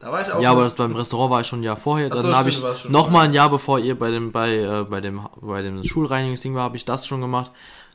[0.00, 0.40] Da war ich auch.
[0.40, 2.10] Ja, aber das beim Restaurant war ich schon ein Jahr vorher.
[2.10, 3.12] So, Dann habe ich du warst schon noch vorher.
[3.12, 6.62] mal ein Jahr bevor ihr bei dem bei äh, bei dem bei dem Schulreinigungsding war,
[6.64, 7.50] habe ich das schon gemacht.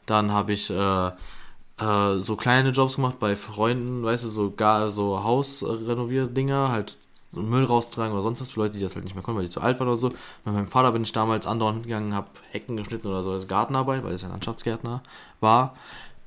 [0.06, 4.91] Dann habe ich äh, äh, so kleine Jobs gemacht bei Freunden, weißt du, so gar
[4.91, 6.97] so Hausrenovier-Dinger, halt
[7.34, 9.51] Müll raustragen oder sonst was für Leute, die das halt nicht mehr konnten, weil die
[9.51, 10.10] zu alt waren oder so.
[10.45, 14.14] Mit meinem Vater bin ich damals andauernd hingegangen, habe Hecken geschnitten oder so, Gartenarbeit, weil
[14.14, 15.01] er ja Landschaftsgärtner
[15.41, 15.76] war.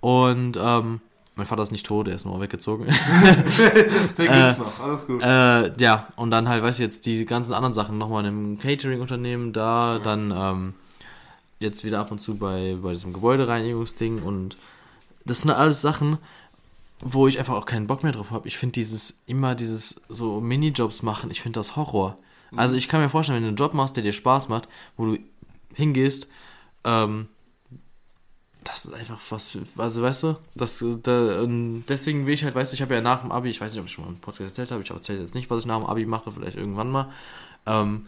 [0.00, 1.00] Und ähm,
[1.38, 2.86] mein Vater ist nicht tot, er ist nur weggezogen.
[4.18, 5.22] Der gibt's noch, alles gut.
[5.22, 8.58] Äh, ja, und dann halt, weißt du, jetzt die ganzen anderen Sachen nochmal in einem
[8.58, 10.74] Catering-Unternehmen da, dann ähm,
[11.60, 14.56] jetzt wieder ab und zu bei, bei diesem Gebäudereinigungsding und
[15.24, 16.18] das sind alles Sachen,
[17.00, 18.48] wo ich einfach auch keinen Bock mehr drauf habe.
[18.48, 22.18] Ich finde dieses, immer dieses so Minijobs machen, ich finde das Horror.
[22.56, 25.04] Also ich kann mir vorstellen, wenn du einen Job machst, der dir Spaß macht, wo
[25.04, 25.18] du
[25.74, 26.26] hingehst,
[26.82, 27.28] ähm,
[28.68, 32.54] das ist einfach was, für, also weißt du, das, da, und deswegen will ich halt,
[32.54, 34.10] weißt du, ich habe ja nach dem Abi, ich weiß nicht, ob ich schon mal
[34.10, 36.56] im Podcast erzählt habe, ich erzähle jetzt nicht, was ich nach dem Abi mache, vielleicht
[36.56, 37.10] irgendwann mal,
[37.66, 38.06] ähm,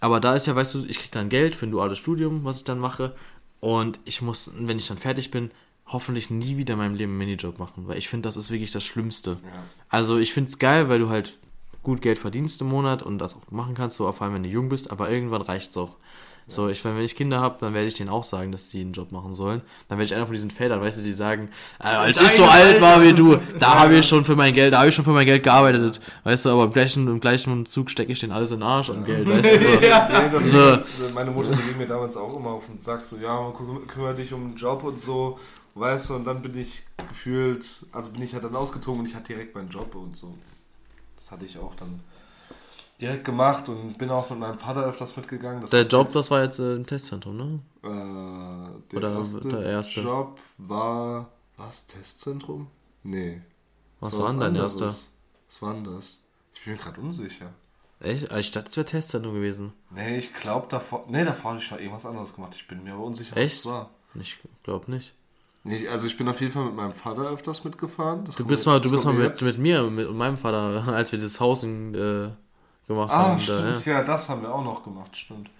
[0.00, 2.58] aber da ist ja, weißt du, ich krieg dann Geld für ein duales Studium, was
[2.58, 3.16] ich dann mache
[3.58, 5.50] und ich muss, wenn ich dann fertig bin,
[5.86, 8.70] hoffentlich nie wieder in meinem Leben einen Minijob machen, weil ich finde, das ist wirklich
[8.70, 9.38] das Schlimmste.
[9.42, 9.62] Ja.
[9.88, 11.32] Also ich finde es geil, weil du halt
[11.82, 14.48] gut Geld verdienst im Monat und das auch machen kannst, so vor allem wenn du
[14.48, 15.96] jung bist, aber irgendwann reicht's auch.
[16.50, 18.94] So, ich, wenn ich Kinder habe, dann werde ich denen auch sagen, dass die einen
[18.94, 19.60] Job machen sollen.
[19.88, 22.44] Dann werde ich einer von diesen Vätern, weißt du, die sagen, äh, als ich so
[22.44, 25.04] alt war wie du, da habe ich schon für mein Geld, da habe ich schon
[25.04, 26.00] für mein Geld gearbeitet.
[26.24, 28.88] Weißt du, aber im gleichen, im gleichen Zug stecke ich denen alles in den Arsch
[28.90, 29.58] an Geld, weißt du.
[29.58, 29.68] So.
[29.78, 30.58] Nee, das, So.
[30.70, 33.86] das, meine Mutter, die ging mir damals auch immer auf den Sack, so, ja, kü-
[33.86, 35.38] kümmere dich um den Job und so,
[35.74, 39.14] weißt du, und dann bin ich gefühlt, also bin ich halt dann ausgezogen und ich
[39.14, 40.34] hatte direkt meinen Job und so.
[41.16, 42.00] Das hatte ich auch dann
[43.00, 45.60] direkt gemacht und bin auch mit meinem Vater öfters mitgegangen.
[45.60, 47.60] Das Der Job, jetzt, das war jetzt äh, im Testzentrum, ne?
[47.82, 50.00] äh, der, Oder erste der erste?
[50.00, 52.68] Job war, was, Testzentrum?
[53.02, 53.40] Nee.
[54.00, 54.80] Was das war denn dein anderes.
[54.80, 54.98] erster?
[55.48, 56.18] Was war denn das?
[56.54, 57.52] Ich bin mir gerade unsicher.
[58.00, 58.30] Echt?
[58.30, 59.72] Also Ich dachte, es wäre Testzentrum gewesen.
[59.90, 61.04] Nee, ich glaube davor.
[61.08, 62.54] Nee, davor habe ich noch irgendwas anderes gemacht.
[62.56, 63.54] Ich bin mir aber unsicher, was Echt?
[63.60, 63.90] es war.
[64.14, 65.14] Ich glaube nicht.
[65.64, 68.24] Nee, also ich bin auf jeden Fall mit meinem Vater öfters mitgefahren.
[68.24, 70.86] Das Du bist mal, das du bist mal mit, jetzt- mit mir, mit meinem Vater,
[70.94, 72.30] als wir dieses Haus in, äh,
[72.88, 73.38] gemacht Ah, haben.
[73.38, 73.86] stimmt.
[73.86, 73.98] Da, ja.
[73.98, 74.04] ja.
[74.04, 75.50] das haben wir auch noch gemacht, stimmt.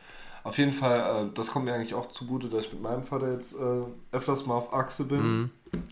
[0.44, 3.32] Auf jeden Fall, äh, das kommt mir eigentlich auch zugute, dass ich mit meinem Vater
[3.32, 5.20] jetzt äh, öfters mal auf Achse bin.
[5.20, 5.50] Mhm.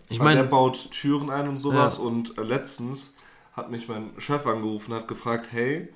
[0.09, 1.99] Ich der meine, baut Türen ein und sowas.
[1.99, 2.05] Ja.
[2.05, 3.15] Und äh, letztens
[3.55, 5.89] hat mich mein Chef angerufen und hat gefragt, hey,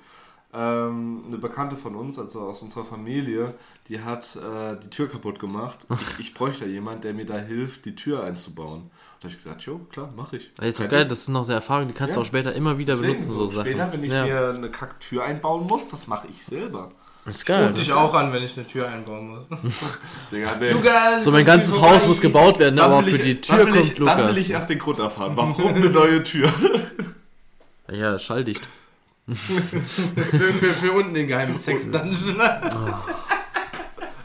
[0.53, 3.53] ähm, eine Bekannte von uns, also aus unserer Familie,
[3.87, 5.85] die hat äh, die Tür kaputt gemacht.
[5.89, 8.91] Ich, ich bräuchte jemand, der mir da hilft, die Tür einzubauen.
[9.21, 10.49] Da habe ich gesagt, jo, klar, mache ich.
[10.59, 12.23] ey, ist doch geil, das sind noch sehr Erfahrungen, die kannst du Ja.
[12.23, 13.67] auch später immer wieder Deswegen benutzen, so Sachen.
[13.67, 14.25] Später, wenn ich ja.
[14.25, 16.91] mir eine Kacktür einbauen muss, das mache ich selber.
[17.27, 17.71] ist Ruf geil.
[17.73, 19.45] dich auch an, wenn ich eine Tür einbauen muss.
[20.31, 20.71] Digga, nee.
[20.71, 21.79] Lukas, So, mein ganzes.
[21.79, 22.81] Haus muss gebaut werden, ne?
[22.81, 24.37] Dann aber will für ich- die Tür kommt ich, Dann will Lukas.
[24.39, 25.33] ich erst den Grund erfahren.
[25.35, 26.51] Warum eine neue Tür?
[27.91, 28.65] Ja, schalldicht.
[29.27, 32.41] Für, für, für unten den geheimen Sex-Dungeon.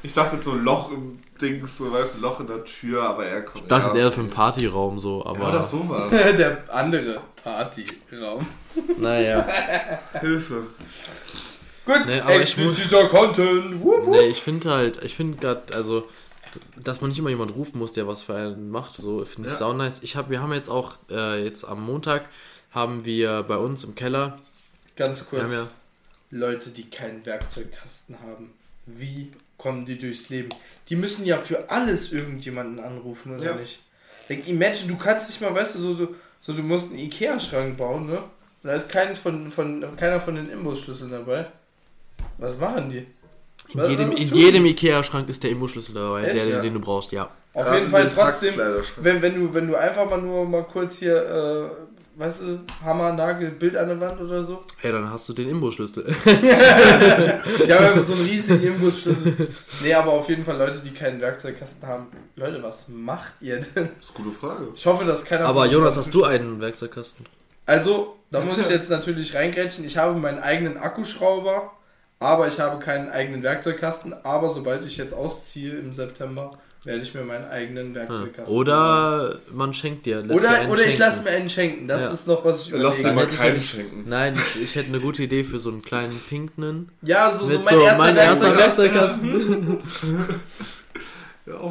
[0.03, 3.43] Ich dachte so Loch im Dings, so weißt du, Loch in der Tür, aber er
[3.43, 3.65] kommt.
[3.65, 5.41] Ich dachte jetzt ja, eher für einen Partyraum so, aber.
[5.41, 6.11] Ja, oder sowas.
[6.39, 8.47] Der andere Partyraum.
[8.99, 9.47] Naja.
[10.21, 10.67] Hilfe.
[11.85, 13.81] Gut, Nee, aber ich expliziter Content.
[13.83, 14.09] Wupp.
[14.09, 16.09] Nee, ich finde halt, ich finde gerade, also,
[16.83, 19.55] dass man nicht immer jemand rufen muss, der was für einen macht, so finde ich
[19.55, 19.59] Ja.
[19.59, 20.03] sau nice.
[20.03, 22.25] Ich hab, wir haben jetzt auch, äh, jetzt am Montag,
[22.73, 24.39] haben wir bei uns im Keller,
[24.97, 25.53] Ganz wir kurz.
[25.53, 25.69] haben ja,
[26.31, 28.53] Leute, die keinen Werkzeugkasten haben,
[28.87, 30.49] wie kommen die durchs Leben?
[30.89, 33.55] Die müssen ja für alles irgendjemanden anrufen, oder Ja.
[33.57, 33.81] nicht?
[34.29, 37.77] Like, imagine, du kannst nicht mal, weißt du, so du, so, du musst einen Ikea-Schrank
[37.77, 38.19] bauen, ne?
[38.19, 41.47] Und da ist keines von, von, keiner von den Imbusschlüsseln dabei.
[42.39, 43.07] Was machen die?
[43.73, 46.37] in Was- jedem, in jedem Ikea-Schrank ist der Imbusschlüssel dabei, Echt?
[46.37, 46.61] der, den, Ja.
[46.63, 47.31] den du brauchst, ja.
[47.55, 48.55] Auf Gerade jeden Fall trotzdem,
[48.99, 53.13] wenn, wenn, du, wenn du einfach mal nur mal kurz hier, äh, weißt du, Hammer,
[53.13, 54.61] Nagel, Bild an der Wand oder so.
[54.83, 56.05] Ja, dann hast du den Imbusschlüssel.
[56.25, 59.49] Die haben einfach so einen riesigen Imbusschlüssel.
[59.83, 62.07] Nee, aber auf jeden Fall Leute, die keinen Werkzeugkasten haben.
[62.35, 63.91] Leute, was macht ihr denn?
[63.99, 64.69] Das ist eine gute Frage.
[64.75, 65.47] Ich hoffe, dass keiner.
[65.47, 67.27] aber Jonas, hast du einen Werkzeugkasten?
[67.67, 69.85] Also, da muss ich jetzt natürlich reingrätschen.
[69.85, 71.73] Ich habe meinen eigenen Akkuschrauber,
[72.19, 74.15] Aber ich habe keinen eigenen Werkzeugkasten.
[74.25, 76.53] Aber sobald ich jetzt ausziehe im September,
[76.87, 78.55] werde ich mir meinen eigenen Werkzeugkasten.
[78.57, 80.23] Oder man schenkt dir.
[80.23, 81.89] lässt dir Oder, einen oder ich lasse mir einen schenken.
[81.89, 82.11] Das Ja.
[82.11, 83.15] ist noch, was ich Lass dir überlege.
[83.15, 84.05] mal keinen schenken.
[84.09, 86.89] Nein, ich, ich hätte eine gute Idee für so einen kleinen pinken.
[87.03, 89.33] Ja, so, so Mit mein so erster mein erster Werkzeugkasten.
[89.33, 89.79] Werkzeugkasten.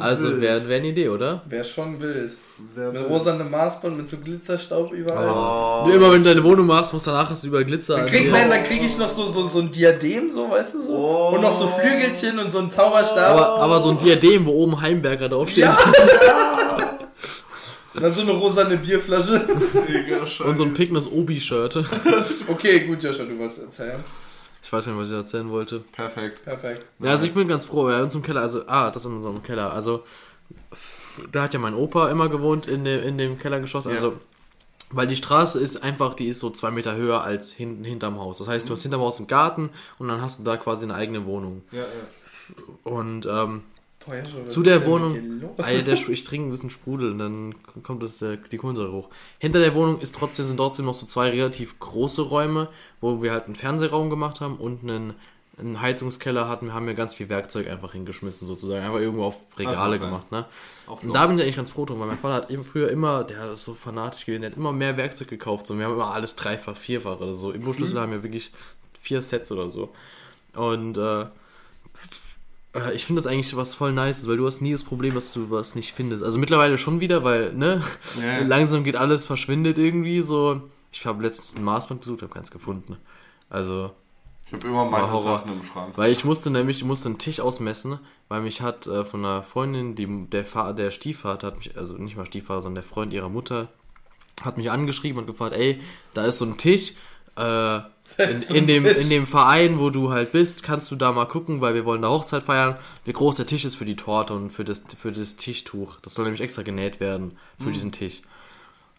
[0.00, 1.42] Also wäre wär eine Idee, oder?
[1.46, 2.34] Wäre schon wild.
[2.74, 5.84] Mit rosanem Maßband, mit so Glitzerstaub überall.
[5.86, 5.90] Oh.
[5.90, 7.96] Immer wenn du deine Wohnung machst, musst du danach hast du über Glitzer.
[7.96, 10.74] Dann an krieg, nein, dann krieg ich noch so, so, so ein Diadem, so, weißt
[10.74, 10.96] du so?
[10.96, 11.34] Oh.
[11.34, 13.38] Und noch so Flügelchen und so ein Zauberstab.
[13.38, 15.64] aber, aber so ein Diadem, wo oben Heimberger draufsteht.
[15.64, 15.78] Ja.
[17.92, 19.46] Und dann so eine rosane Bierflasche.
[20.42, 21.84] Und so ein pickendes Obi-Shirt.
[22.48, 24.02] Okay, gut, Joshua, du wolltest erzählen.
[24.66, 25.78] Ich weiß nicht, was ich erzählen wollte.
[25.92, 26.42] Perfekt.
[26.42, 26.90] Perfekt.
[26.98, 29.40] Ja, also ich bin ganz froh, bei uns im Keller, also, ah, das in unserem
[29.44, 30.02] Keller, also,
[31.30, 34.14] da hat ja mein Opa immer gewohnt in dem, in dem Kellergeschoss, also,
[34.90, 38.38] weil die Straße ist einfach, die ist so zwei Meter höher als hinten, hinterm Haus.
[38.38, 40.96] Das heißt, du hast hinterm Haus einen Garten und dann hast du da quasi eine
[40.96, 41.62] eigene Wohnung.
[41.70, 42.64] Ja, ja.
[42.82, 43.62] Und, ähm,
[44.06, 45.42] Boah, Joshua, was zu der Wohnung?
[45.58, 49.10] Ey, der, ich trinke ein bisschen Sprudel und dann kommt das, der, die Kohlensäure hoch.
[49.38, 52.68] Hinter der Wohnung ist trotzdem, sind trotzdem noch so zwei relativ große Räume,
[53.00, 55.14] wo wir halt einen Fernsehraum gemacht haben und einen,
[55.58, 56.66] einen Heizungskeller hatten.
[56.66, 58.84] Wir haben ja ganz viel Werkzeug einfach hingeschmissen, sozusagen.
[58.84, 60.04] Einfach irgendwo auf Regale ja.
[60.04, 60.46] gemacht, ne?
[60.86, 62.90] Auf Und da bin ich eigentlich ganz froh drum, weil mein Vater hat eben früher
[62.90, 65.66] immer, der ist so fanatisch gewesen, der hat immer mehr Werkzeug gekauft.
[65.66, 65.76] So.
[65.76, 67.50] Wir haben immer alles dreifach, vierfach oder so.
[67.50, 68.52] Imbusschlüssel haben wir wirklich
[69.00, 69.92] vier Sets oder so.
[70.54, 71.26] Und äh,
[72.94, 75.50] ich finde das eigentlich was voll nice, weil du hast nie das Problem, dass du
[75.50, 76.22] was nicht findest.
[76.24, 77.82] Also mittlerweile schon wieder, weil, ne,
[78.22, 78.38] Ja.
[78.42, 80.62] langsam geht alles, verschwindet irgendwie so.
[80.92, 82.96] Ich habe letztens ein Maßband gesucht, habe keins gefunden.
[83.50, 83.90] Also,
[84.46, 85.38] Ich habe immer meine Horror.
[85.38, 85.92] Sachen im Schrank.
[85.98, 87.98] weil ich musste nämlich, ich musste einen Tisch ausmessen,
[88.28, 91.94] weil mich hat äh, von einer Freundin, die, der, Fa der Stiefvater hat mich, also
[91.94, 93.68] nicht mal Stiefvater, sondern der Freund ihrer Mutter,
[94.42, 95.80] hat mich angeschrieben und gefragt, ey,
[96.14, 96.92] da ist so ein Tisch,
[97.36, 97.80] äh,
[98.18, 98.96] in, in, dem, Tisch.
[98.96, 102.02] in dem Verein, wo du halt bist, kannst du da mal gucken, weil wir wollen
[102.02, 105.12] da Hochzeit feiern, wie groß der Tisch ist für die Torte und für das, für
[105.12, 105.98] das Tischtuch.
[106.00, 108.22] Das soll nämlich extra genäht werden für diesen Tisch.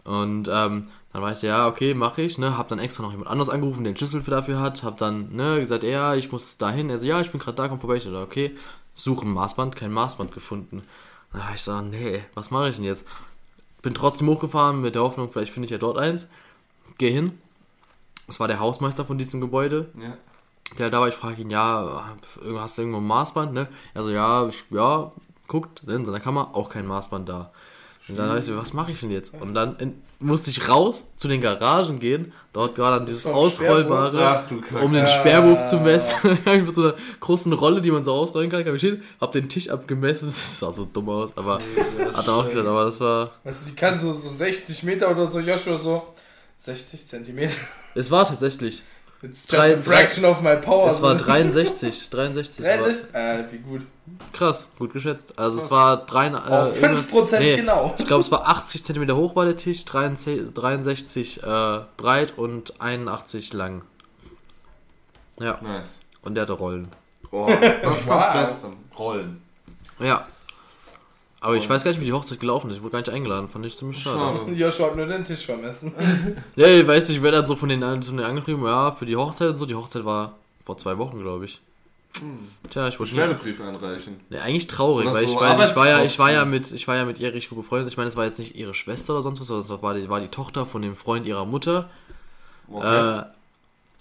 [0.04, 3.30] Und ähm, dann weiß ich, ja, okay, mache ich, ne, hab dann extra noch jemand
[3.30, 6.58] anderes angerufen, der einen Schlüssel für dafür hat, hab dann, ne, gesagt, ja, ich muss
[6.58, 6.90] dahin.
[6.90, 7.98] Er so, ja, ich bin gerade da, komm vorbei.
[7.98, 8.56] Ich so, okay,
[8.94, 10.84] suche ein Maßband, kein Maßband gefunden.
[11.34, 13.06] Hab ich so, nee, was mache ich denn jetzt?
[13.82, 16.28] Bin trotzdem hochgefahren mit der Hoffnung, vielleicht finde ich ja dort eins.
[16.98, 17.34] Geh hin.
[18.28, 19.90] Das war der Hausmeister von diesem Gebäude.
[20.00, 20.18] Ja.
[20.78, 22.14] Der da war, ich frage ihn, ja,
[22.58, 23.68] hast du irgendwo ein Maßband, ne?
[23.94, 25.12] Also ja, ich, ja,
[25.48, 27.52] guckt, in seiner Kammer, auch kein Maßband da.
[28.10, 29.34] Und dann dachte ich, so, was mache ich denn jetzt?
[29.34, 34.46] Und dann in, musste ich raus zu den Garagen gehen, dort gerade an dieses Ausrollbare,
[34.48, 36.38] Ach um den Sperrwurf zu messen.
[36.46, 39.34] Ich mit so einer großen Rolle, die man so ausrollen kann, kam ich hin, hab
[39.34, 41.56] den Tisch abgemessen, das sah so dumm aus, aber
[42.14, 45.12] hat er auch gedacht, aber das war, Weißt du, die kann so, so 60 Meter
[45.12, 46.08] oder so, Joshua so
[46.60, 47.54] 60 Zentimeter.
[47.96, 48.84] es war tatsächlich,
[49.24, 50.90] It's just Drei- a fraction of my power.
[50.90, 51.26] es war so.
[51.26, 52.64] 63, 63.
[52.66, 53.16] aber- 63?
[53.16, 53.82] Äh, wie gut.
[54.32, 55.38] Krass, gut geschätzt.
[55.40, 57.96] Also es war drei, äh, Auf irgendwann- 5% nee, genau.
[57.98, 62.80] Ich glaube, es war 80 cm hoch war der Tisch, 63, 63 äh, breit und
[62.80, 63.82] 81 lang.
[65.40, 66.00] Ja, Nice.
[66.22, 66.88] und der hatte Rollen.
[67.32, 68.24] Oh, das ist Wow.
[68.34, 68.68] das Beste.
[68.98, 69.42] Rollen.
[70.00, 70.28] Ja.
[71.40, 72.78] Aber ich weiß gar nicht, wie die Hochzeit gelaufen ist.
[72.78, 74.40] Ich wurde gar nicht eingeladen, fand ich ziemlich schade.
[74.40, 74.52] Schade.
[74.54, 75.94] Joshua hat nur den Tisch vermessen.
[76.56, 79.16] Ja, ich weiß nicht, ich werde dann so von den, den angeschrieben, ja, für die
[79.16, 79.66] Hochzeit und so.
[79.66, 80.34] Die Hochzeit war
[80.64, 81.62] vor zwei Wochen, glaube ich.
[82.70, 84.20] Tja, ich nie, Beschwerdebrief einreichen.
[84.30, 86.88] Nee, eigentlich traurig, weil so ich, war, ich, war ja, ich war ja mit ich
[86.88, 87.92] war ja mit ihr richtig gut befreundet.
[87.92, 90.10] Ich meine, es war jetzt nicht ihre Schwester oder sonst was, sondern es war die,
[90.10, 91.90] war die Tochter von dem Freund ihrer Mutter.
[92.70, 93.20] Okay.
[93.20, 93.24] Äh,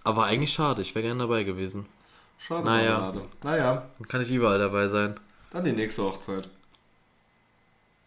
[0.04, 1.86] aber eigentlich schade, ich wäre gerne dabei gewesen.
[2.38, 2.64] Schade.
[2.64, 3.12] naja.
[3.42, 5.18] Naja, Dann kann ich überall dabei sein.
[5.52, 6.48] dann die nächste Hochzeit.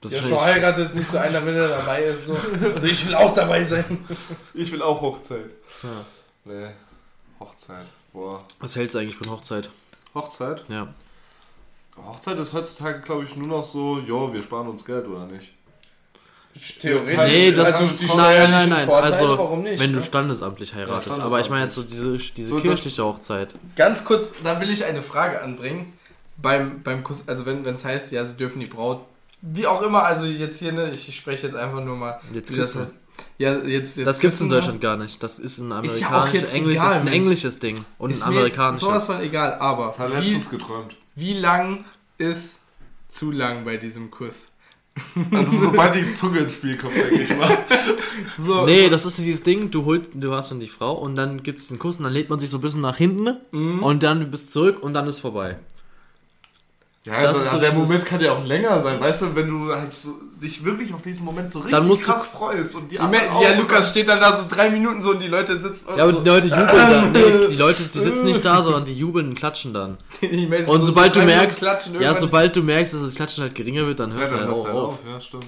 [0.02, 2.28] Das Joshua vielleicht- heiratet nicht so einer, wenn er dabei ist.
[2.28, 2.34] So.
[2.74, 4.06] Also ich will auch dabei sein.
[4.54, 5.50] Ich will auch Hochzeit.
[5.84, 5.90] Ja.
[6.46, 6.68] Nee.
[7.40, 7.86] Hochzeit.
[8.14, 8.40] Boah.
[8.60, 9.70] Was hältst du eigentlich von Hochzeit?
[10.16, 10.64] Hochzeit?
[10.70, 10.88] Ja.
[11.98, 15.52] Hochzeit ist heutzutage, glaube ich, nur noch so, jo, wir sparen uns Geld oder nicht?
[16.82, 17.16] Theoretisch.
[17.18, 18.86] Nee, das also ist, die nein, nein, nein.
[18.88, 19.80] Vorteile, Also, warum nicht?
[19.80, 20.04] wenn du ne?
[20.04, 21.04] standesamtlich heiratest.
[21.04, 21.26] standesamtlich.
[21.34, 23.54] aber ich meine jetzt so diese, diese So, kirchliche Hochzeit.
[23.76, 25.94] Ganz kurz, da will ich eine Frage anbringen.
[26.38, 29.02] Beim, beim Kuss, also wenn es heißt, ja, sie dürfen die Braut,
[29.42, 32.20] wie auch immer, also jetzt hier, ne, ich spreche jetzt einfach nur mal.
[32.34, 32.88] Jetzt wie das, küssen.
[33.38, 34.56] ja, jetzt, jetzt Das gibt's in ne?
[34.56, 35.22] Deutschland gar nicht.
[35.24, 37.86] Das ist ein Ist ja auch amerikanisches, jetzt Engl egal, das ist ein englisches Ding
[37.98, 38.82] und Ist ein amerikanisches.
[38.88, 40.96] sowas von egal, aber letztens geträumt.
[41.16, 41.86] wie lang
[42.18, 42.60] ist
[43.08, 44.52] zu lang bei diesem Kuss?
[45.32, 47.58] Also sobald die Zunge ins Spiel kommt, denke ich mal.
[48.38, 51.42] So, Nee, das ist dieses Ding, du holst, du hast dann die Frau und dann
[51.44, 53.82] gibt es einen Kuss und dann lädt man sich so ein bisschen nach hinten Mhm.
[53.84, 55.58] und dann bis zurück und dann ist vorbei.
[57.06, 59.74] Ja, Das ist so der Moment kann ja auch länger sein, weißt du, wenn du
[59.74, 60.10] halt so,
[60.42, 63.02] dich wirklich auf diesen Moment so richtig Dann musst du- krass freust und die Ja,
[63.04, 63.58] anderen auch.
[63.58, 66.12] Lukas steht dann da so drei Minuten so und die Leute sitzen und Ja, aber
[66.14, 66.20] so.
[66.20, 67.12] die Leute jubeln dann.
[67.14, 69.98] Nee, die Leute, die sitzen nicht da, sondern die jubeln und klatschen dann.
[70.22, 71.62] Und so sobald du merkst,
[72.00, 74.48] ja, sobald du merkst, dass das Klatschen halt geringer wird, dann Ja, hörst du dann
[74.48, 74.94] halt auch du halt auf.
[74.94, 75.00] auf.
[75.08, 75.46] Ja, stimmt.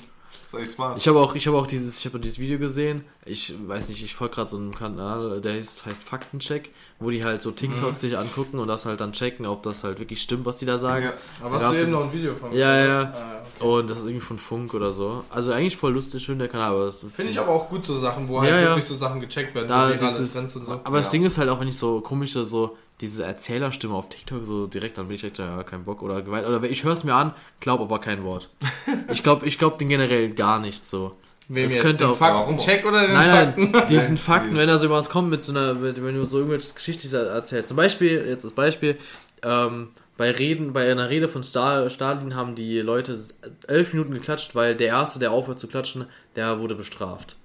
[0.54, 0.98] Eigentlich smart.
[0.98, 3.04] Ich habe auch, ich habe auch dieses, ich habe dieses Video gesehen.
[3.26, 7.24] Ich weiß nicht, ich folge gerade so einem Kanal, der heißt, heißt Faktencheck, wo die
[7.24, 10.46] halt so TikToks sich angucken und das halt dann checken, ob das halt wirklich stimmt,
[10.46, 11.06] was die da sagen.
[11.06, 11.14] Ja.
[11.44, 13.14] Aber hast Ja, du eben das- noch ein Video von Ja, ja, ja.
[13.60, 15.24] Ah, Und das ist irgendwie von Funk oder so.
[15.30, 16.92] Also eigentlich voll lustig, schön der Kanal.
[16.92, 18.70] Finde ich aber auch gut so Sachen, wo Ja, halt ja.
[18.70, 20.72] wirklich so Sachen gecheckt werden, da so dieses, und so.
[20.84, 21.10] aber das.
[21.12, 24.98] Ding ist halt auch, wenn ich so komische, so diese Erzählerstimme auf TikTok so direkt,
[24.98, 26.48] dann bin ich direkt so, ja, kein Bock oder Gewalt.
[26.48, 28.50] Oder ich höre es mir an, glaub aber kein Wort.
[29.12, 31.16] ich glaube ich glaub den generell gar nicht so.
[31.48, 33.72] Wem das jetzt, könnte den auch- Faktencheck oder den Nein, Fakten?
[33.72, 36.38] nein, diesen Fakten, wenn er so was kommt mit so einer, mit, wenn du so
[36.38, 37.68] irgendwelche Geschichten erzählst.
[37.68, 38.98] Zum Beispiel, jetzt das Beispiel,
[39.44, 43.20] ähm, bei Reden, bei einer Rede von Stal Stalin haben die Leute
[43.68, 47.36] elf Minuten geklatscht, weil der Erste, der aufhört zu klatschen, der wurde bestraft.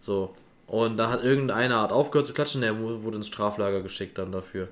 [0.00, 0.32] So.
[0.66, 4.68] Und dann hat irgendeiner hat aufgehört zu klatschen, der wurde ins Straflager geschickt dann dafür.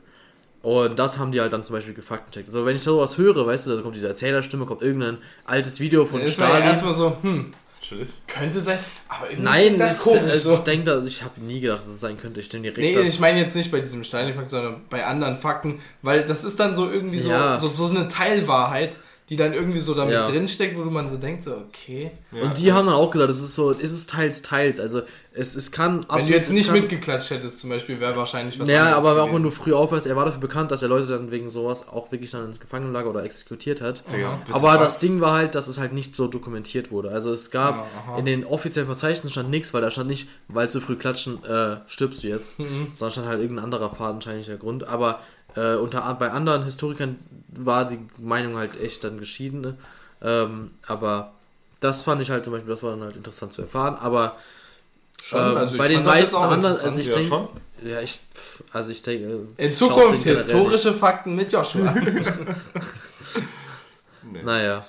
[0.63, 2.51] Und das haben die halt dann zum Beispiel gefaktencheckt.
[2.51, 6.05] So, wenn ich sowas höre, weißt du, da kommt diese Erzählerstimme, kommt irgendein altes Video
[6.07, 6.65] von ja Stalin.
[6.65, 8.09] erstmal so, hm, Chillig.
[8.27, 8.79] könnte sein,
[9.09, 10.57] aber irgendwie Nein, das ich, komisch ich, so.
[10.57, 12.41] denke, dass- ich habe nie gedacht, dass es sein könnte.
[12.41, 12.79] Ich stimme direkt.
[12.79, 16.45] Nee, da- ich meine jetzt nicht bei diesem Stalin-Fakt, sondern bei anderen Fakten, weil das
[16.45, 17.61] ist dann so irgendwie so, Ja.
[17.61, 18.97] so, so eine Teilwahrheit,
[19.31, 20.29] die dann irgendwie so damit Ja.
[20.29, 22.11] drinsteckt, wo man so denkt, so, okay.
[22.31, 22.43] Ja.
[22.43, 24.79] und die haben dann auch gesagt, es ist so, es ist teils, teils.
[24.79, 25.01] Also
[25.33, 28.69] es, es kann Wenn du jetzt nicht kann, mitgeklatscht hättest zum Beispiel, wäre wahrscheinlich was
[28.69, 29.43] Ja, aber auch wenn gewesen.
[29.45, 32.33] du früh aufhörst, er war dafür bekannt, dass er Leute dann wegen sowas auch wirklich
[32.33, 34.05] dann ins Gefangenenlager oder exekutiert hat.
[34.11, 34.79] Bitte Aber was?
[34.79, 37.09] das Ding war halt, dass es halt nicht so dokumentiert wurde.
[37.11, 40.83] Also es gab in den offiziellen Verzeichnissen stand nichts, weil da stand nicht, weil zu
[40.83, 42.59] früh klatschen, äh, stirbst du jetzt.
[42.59, 42.89] Mhm.
[42.93, 44.87] Sondern stand halt irgendein anderer fadenscheiniger Grund.
[44.87, 45.21] Aber
[45.57, 49.61] äh, unter, bei anderen Historikern war die Meinung halt echt dann geschieden.
[49.61, 49.77] Ne?
[50.23, 51.33] Ähm, aber
[51.81, 53.97] das fand ich halt zum Beispiel, das war dann halt interessant zu erfahren.
[54.01, 54.37] Aber
[55.23, 57.49] Schon, ähm, also ich bei den meisten auch anderen, also ich Ja, denke,
[57.83, 58.21] ja, ich,
[58.73, 61.95] also ich denke, äh, In Zukunft historische Fakten mit Joshua.
[64.23, 64.43] Nee.
[64.43, 64.87] Naja.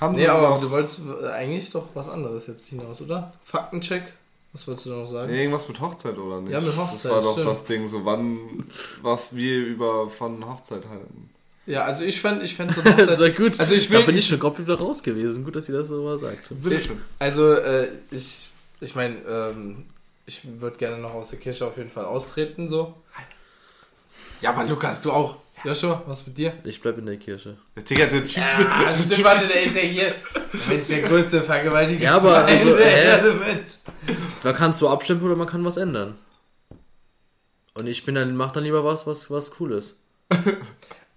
[0.00, 3.32] Haben nee, sie aber noch- du wolltest äh, eigentlich doch was anderes jetzt hinaus, oder?
[3.44, 4.12] Faktencheck?
[4.52, 5.30] Was wolltest du noch sagen?
[5.30, 6.52] Nee, irgendwas mit Hochzeit oder nicht?
[6.52, 7.46] Ja, mit Das Hochzeit, war doch stimmt.
[7.48, 8.64] das Ding, so wann,
[9.02, 11.30] was wir über von Hochzeit halten.
[11.66, 13.60] Ja, also ich fand, ich fand so Das Hochzeit, war gut.
[13.60, 15.44] Also ich da will- bin ich schon komplett wieder raus gewesen.
[15.44, 16.50] Gut, dass sie das so mal sagt.
[16.62, 17.00] Bitteschön.
[17.18, 18.48] Also, äh, ich,
[18.80, 19.84] ich meine, ähm,
[20.26, 22.94] ich würde gerne noch aus der Kirche auf jeden Fall austreten, so.
[24.40, 25.36] Ja, aber Lukas, du auch.
[25.64, 26.52] Joshua, was mit dir?
[26.64, 27.56] Ich bleib in der Kirche.
[27.88, 28.36] Digga, der Typ.
[28.36, 30.14] Ja, stimmt, warte, der ist ja hier.
[30.68, 32.04] Mensch, der größte Vergewaltiger.
[32.04, 33.06] Ja, aber also, der hä?
[33.06, 33.70] Erde, Mensch.
[34.42, 36.16] Da kannst du abstempeln oder man kann was ändern.
[37.74, 39.96] Und ich bin dann, mach dann lieber was, was, was cool ist.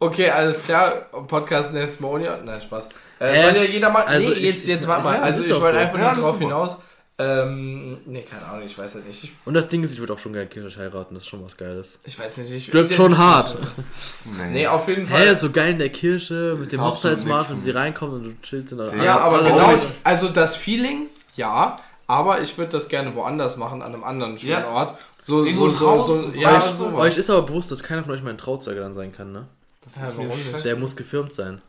[0.01, 0.91] Okay, alles klar.
[1.27, 2.37] Podcast Nesmonia.
[2.41, 2.87] Nein, Spaß.
[3.19, 4.03] Äh, Äh, soll ja jeder mal.
[4.05, 5.15] also nee, ich- jetzt, jetzt warte mal.
[5.15, 5.77] ja, also ich wollte so.
[5.77, 6.39] einfach Ja, nur drauf super.
[6.45, 6.77] hinaus.
[7.21, 9.23] Ähm, nee, keine Ahnung, ich weiß halt nicht.
[9.25, 11.43] Ich, Und das Ding ist, ich würde auch schon gerne kirchlich heiraten, das ist schon
[11.43, 11.99] was Geiles.
[12.05, 12.51] ich weiß nicht.
[12.51, 13.57] Ich Stirbt schon hart.
[14.51, 15.27] Nee, auf jeden Fall.
[15.29, 18.71] Hä, so geil in der Kirche mit dem Hochzeitsmarsch, wenn sie reinkommen und du chillst
[18.71, 19.81] in der Ja, alle- aber genau, Leute.
[20.03, 24.51] also das Feeling, ja, aber ich würde das gerne woanders machen, an einem anderen schönen
[24.51, 24.67] Ja.
[24.69, 24.97] Ort.
[25.21, 27.01] So, so, so, draußen, so, so ja, euch, sowas.
[27.01, 29.47] euch ist aber bewusst, dass keiner von euch mein Trauzeuge dann sein kann, ne?
[29.83, 30.65] Das Ja, ist mir warum nicht?
[30.65, 31.61] Der muss gefilmt sein.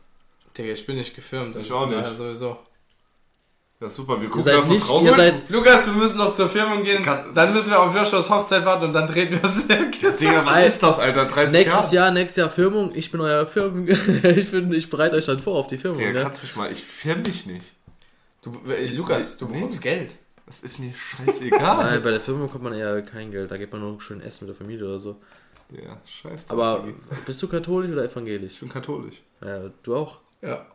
[0.57, 1.55] Digga, ich bin nicht gefilmt.
[1.57, 2.15] Ich also auch nicht.
[2.15, 2.57] Sowieso.
[3.81, 5.07] Ja, super, wir Ihr gucken seid einfach nicht, draußen.
[5.09, 7.01] ihr seid, Lukas, wir müssen noch zur Firmung gehen.
[7.01, 9.89] Kann- Dann müssen wir auf Joshuas Hochzeit warten und dann drehen wir es in der
[9.89, 10.17] Kirche.
[10.19, 11.25] Digga, was ist das, Alter?
[11.25, 11.91] 30 nächstes?
[11.91, 13.87] Jahr, nächstes Jahr Firmung, ich bin euer Firmung,
[14.23, 16.21] ich bin, ich bereite euch dann vor auf die Firmung, Digga, ne?
[16.21, 17.65] kannst mich mal, ich firm dich nicht.
[18.43, 19.55] Du, äh, Lukas, du Nee.
[19.55, 20.15] bekommst Geld.
[20.45, 21.77] Das ist mir scheißegal.
[21.77, 24.45] Nein, bei der Firmung bekommt man eher kein Geld, da geht man nur schön essen
[24.45, 25.19] mit der Familie oder so.
[25.71, 26.47] Ja, scheiße.
[26.49, 26.83] Aber
[27.25, 28.53] bist du katholisch oder evangelisch?
[28.53, 29.21] ich bin katholisch.
[29.43, 30.17] Ja, du auch.
[30.41, 30.65] Ja.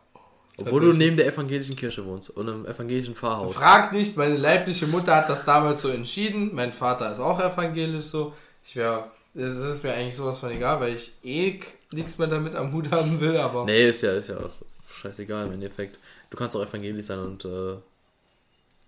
[0.59, 3.55] Obwohl du neben der evangelischen Kirche wohnst und im evangelischen Pfarrhaus.
[3.55, 6.55] Frag nicht, meine leibliche Mutter hat das damals so entschieden.
[6.55, 8.33] Mein Vater ist auch evangelisch so.
[8.65, 11.61] Ich wäre, es ist mir eigentlich sowas von egal, weil ich eh
[11.93, 13.65] nichts mehr damit am Hut haben will, aber.
[13.67, 14.55] Nee, ist ja, ist ja auch
[14.97, 15.99] scheißegal im Endeffekt.
[16.31, 17.77] Du kannst auch evangelisch sein und äh,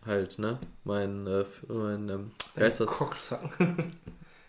[0.06, 0.58] halt, ne?
[0.84, 2.30] Mein, äh, mein ähm,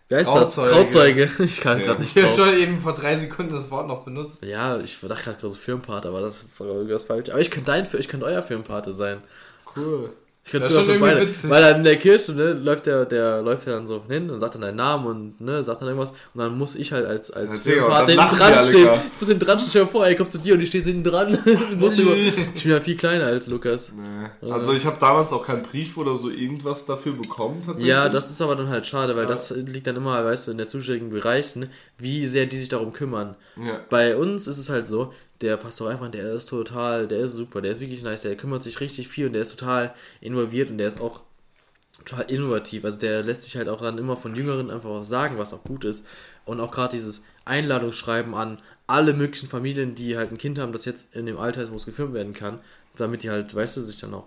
[0.09, 0.55] wie heißt heißt das?
[0.55, 1.27] Trauzeuge.
[1.27, 1.29] Trauzeuge.
[1.45, 1.85] Ich kann Ja.
[1.85, 2.47] gerade Ich nicht habe drauf.
[2.47, 4.43] schon eben vor drei Sekunden das Wort noch benutzt.
[4.43, 7.29] Ja, ich dachte gerade so Firmenpate, aber das ist doch irgendwas falsch.
[7.29, 9.19] Aber ich könnte dein, ich könnte euer Firmenpate sein.
[9.75, 10.11] Cool.
[10.45, 11.27] Ich könnte sogar für beide.
[11.27, 11.47] witzig.
[11.49, 14.39] Weil dann in der Kirche, ne, läuft der, der läuft ja dann so hin und
[14.39, 17.29] sagt dann deinen Namen und ne, sagt dann irgendwas und dann muss ich halt als,
[17.29, 18.85] als Ja, Firmenpate hinten dran stehen.
[18.85, 18.95] gar.
[18.95, 21.37] Ich muss hinten dran stehen, vor, ey, kommst zu dir und ich stehe hinten dran.
[22.55, 23.91] Ich bin ja viel kleiner als Lukas.
[24.41, 24.51] Nee.
[24.51, 27.89] Also ich habe damals auch keinen Brief oder so irgendwas dafür bekommen tatsächlich.
[27.89, 29.29] Ja, das ist aber dann halt schade, weil Ja.
[29.29, 32.69] das liegt dann immer, weißt du, in der zuständigen Bereich, ne, wie sehr die sich
[32.69, 33.35] darum kümmern.
[33.57, 33.81] Ja.
[33.89, 37.61] Bei uns ist es halt so, der Pastor Reifmann, der ist total, der ist super,
[37.61, 40.77] der ist wirklich nice, der kümmert sich richtig viel und der ist total involviert und
[40.77, 41.21] der ist auch
[42.05, 42.83] total innovativ.
[42.85, 45.63] Also der lässt sich halt auch dann immer von Jüngeren einfach was sagen, was auch
[45.63, 46.05] gut ist.
[46.45, 50.85] Und auch gerade dieses Einladungsschreiben an alle möglichen Familien, die halt ein Kind haben, das
[50.85, 52.59] jetzt in dem Alter ist, wo es gefilmt werden kann,
[52.95, 54.25] damit die halt, weißt du, sich dann auch,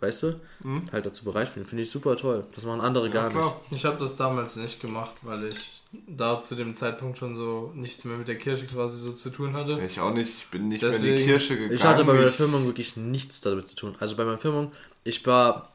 [0.00, 0.84] weißt du, Mhm.
[0.92, 1.66] halt dazu bereit fühlen.
[1.66, 2.44] Finde ich super toll.
[2.54, 3.52] Das machen andere gar nicht.
[3.70, 8.04] Ich habe das damals nicht gemacht, weil ich da zu dem Zeitpunkt schon so nichts
[8.04, 9.78] mehr mit der Kirche quasi so zu tun hatte.
[9.86, 11.74] Ich auch nicht, ich bin nicht mehr in die Deswegen- Kirche gegangen.
[11.74, 13.94] Ich hatte bei meiner Firmung wirklich nichts damit zu tun.
[14.00, 14.72] Also bei meiner Firmung,
[15.04, 15.70] ich war,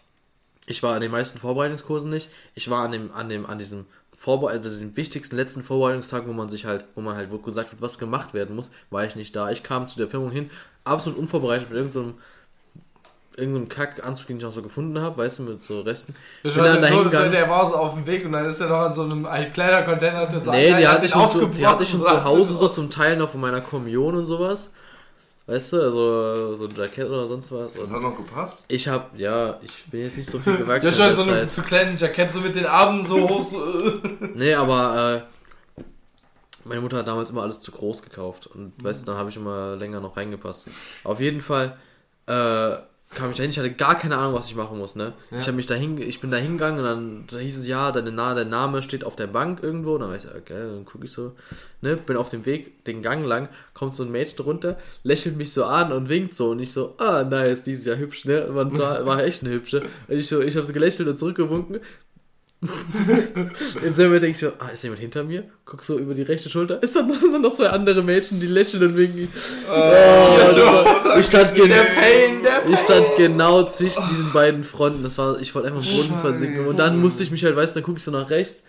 [0.65, 2.29] ich war an den meisten Vorbereitungskursen nicht.
[2.55, 6.33] Ich war an dem, an dem, an diesem Vorbe also dem wichtigsten letzten Vorbereitungstag, wo
[6.33, 9.15] man sich halt, wo man halt, wo gesagt wird, was gemacht werden muss, war ich
[9.15, 9.51] nicht da.
[9.51, 10.49] Ich kam zu der Firmung hin,
[10.83, 12.15] absolut unvorbereitet mit irgendeinem
[13.37, 16.15] irgendeinem Kackanzug, den ich noch so gefunden habe, weißt du, mit so Resten.
[16.43, 17.31] Das Bin war dann dahin so, gegangen.
[17.31, 20.27] der war so auf dem Weg und dann ist er noch an so einem Altkleidercontainer.
[20.51, 22.89] Nee, die hatte ich schon, zu, die hatte ich schon zu hat Hause so zum
[22.89, 24.71] Teil noch von meiner Kommunion und sowas.
[25.45, 27.71] Weißt du, also so ein Jackett oder sonst was.
[27.73, 28.63] Das hat noch gepasst.
[28.67, 31.31] ich hab, ja, ich bin jetzt nicht so viel gewachsen Das ist der so einem
[31.31, 31.51] Zeit.
[31.51, 33.43] zu kleinen Jackett, so mit den Armen so hoch.
[33.45, 33.59] So.
[34.35, 35.23] Nee, aber
[35.77, 35.81] äh,
[36.65, 38.47] meine Mutter hat damals immer alles zu groß gekauft.
[38.47, 38.83] Und Mhm.
[38.83, 40.67] weißt du, dann habe ich immer länger noch reingepasst.
[41.05, 41.77] Auf jeden Fall
[42.27, 42.75] äh,
[43.15, 45.13] kam ich dahin, ich hatte gar keine Ahnung, was ich machen muss, ne?
[45.31, 48.11] Ich habe mich dahin, ich bin da hingegangen und dann da hieß es, ja, deine
[48.11, 49.93] dein Name steht auf der Bank irgendwo.
[49.93, 51.33] Und dann weiß ich, okay, dann gucke ich so,
[51.81, 51.95] ne?
[51.95, 55.65] Bin auf dem Weg, den Gang lang, kommt so ein Mädchen runter, lächelt mich so
[55.65, 56.51] an und winkt so.
[56.51, 58.53] Und ich so, ah, nice, die ist ja hübsch, ne?
[58.53, 59.83] War, war, war echt eine hübsche.
[60.07, 61.79] Und ich so, ich habe so gelächelt und zurückgewunken.
[63.83, 65.43] Im selben Moment denke ich so, ah, ist jemand hinter mir?
[65.63, 66.81] Guck so über die rechte Schulter.
[66.81, 69.27] Ist dann noch, sind dann noch zwei andere Mädchen, die lächeln und winken.
[69.69, 72.73] Oh, das war, ich, stand Der Pain, der Pain.
[72.73, 75.03] ich stand genau zwischen diesen beiden Fronten.
[75.03, 76.65] Das war, ich wollte einfach im Boden versinken.
[76.65, 78.63] Und dann musste ich mich halt, weißt du, dann gucke ich so nach rechts,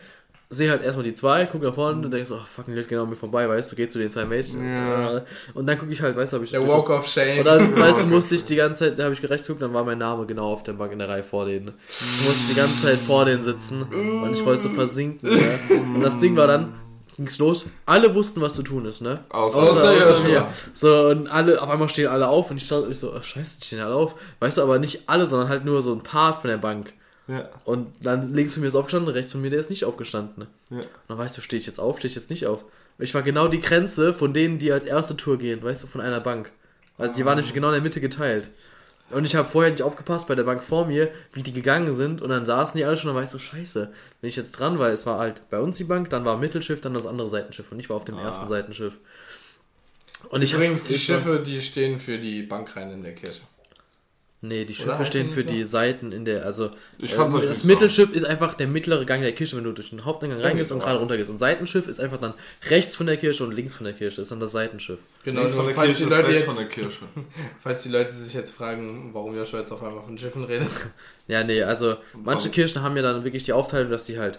[0.51, 2.88] sehe halt erstmal die zwei, gucke nach vorne und denke so, ach, fucking, die geht
[2.88, 4.66] genau an mir vorbei, weißt du, geh zu den zwei Mädchen.
[4.66, 5.22] Ja.
[5.55, 6.51] Und dann gucke ich halt, weißt du, ob ich.
[6.53, 7.40] Der Walk of Shame.
[7.40, 9.74] und dann, weißt du, musste ich die ganze Zeit, da habe ich rechts geguckt, dann
[9.74, 11.72] war mein Name genau auf der Bank in der Reihe vor denen.
[11.88, 15.30] Ich musste die ganze Zeit vor denen sitzen und ich wollte so versinken.
[15.30, 15.76] Ja.
[15.94, 16.72] Und das Ding war dann,
[17.16, 19.16] ging's los, alle wussten, was zu tun ist, ne?
[19.28, 20.46] Außer, Außer- Außer, ja, außer mir.
[20.72, 23.59] So, und alle, auf einmal stehen alle auf und ich, stand, ich so, oh, scheiße,
[23.61, 24.14] die stehen alle auf.
[24.40, 26.94] Weißt du, aber nicht alle, sondern halt nur so ein paar von der Bank.
[27.29, 27.49] Ja.
[27.64, 30.47] Und dann links von mir ist aufgestanden, rechts von mir, der ist nicht aufgestanden.
[30.70, 30.79] Ja.
[30.79, 32.64] Und dann weißt du, stehe ich jetzt auf, stehe ich jetzt nicht auf.
[32.99, 36.01] Ich war genau die Grenze von denen, die als erste Tour gehen, weißt du, von
[36.01, 36.51] einer Bank.
[36.97, 38.51] Also die waren nämlich genau in der Mitte geteilt.
[39.11, 42.20] Und ich habe vorher nicht aufgepasst bei der Bank vor mir, wie die gegangen sind.
[42.20, 43.93] Und dann saßen die alle schon, dann war ich so, scheiße.
[44.20, 46.81] Wenn ich jetzt dran war, es war halt bei uns die Bank, dann war Mittelschiff,
[46.81, 47.70] dann das andere Seitenschiff.
[47.70, 48.99] Und ich war auf dem ersten Seitenschiff.
[50.31, 53.43] Und ich Übrigens, die Schiffe, die stehen für die Bankreihen in der Kirche.
[54.41, 55.49] Nee, die Schiffe stehen für so?
[55.49, 59.05] die Seiten in der, also Ich äh, euch das nicht Mittelschiff ist einfach der mittlere
[59.05, 61.28] Gang der Kirche, wenn du durch den Haupteingang reingehst und gerade runtergehst.
[61.28, 62.34] Und Seitenschiff ist einfach dann
[62.70, 65.01] rechts von der Kirche und links von der Kirche ist dann das Seitenschiff.
[65.24, 67.05] Genau, Links von der falls, Kirche die Leute rechts jetzt, von der Kirche.
[67.61, 70.70] falls die Leute sich jetzt fragen, warum Joshua jetzt auf einmal von Schiffen redet.
[71.30, 72.53] Ja, nee, also manche warum?
[72.53, 74.39] Kirchen haben ja dann wirklich die Aufteilung, dass die halt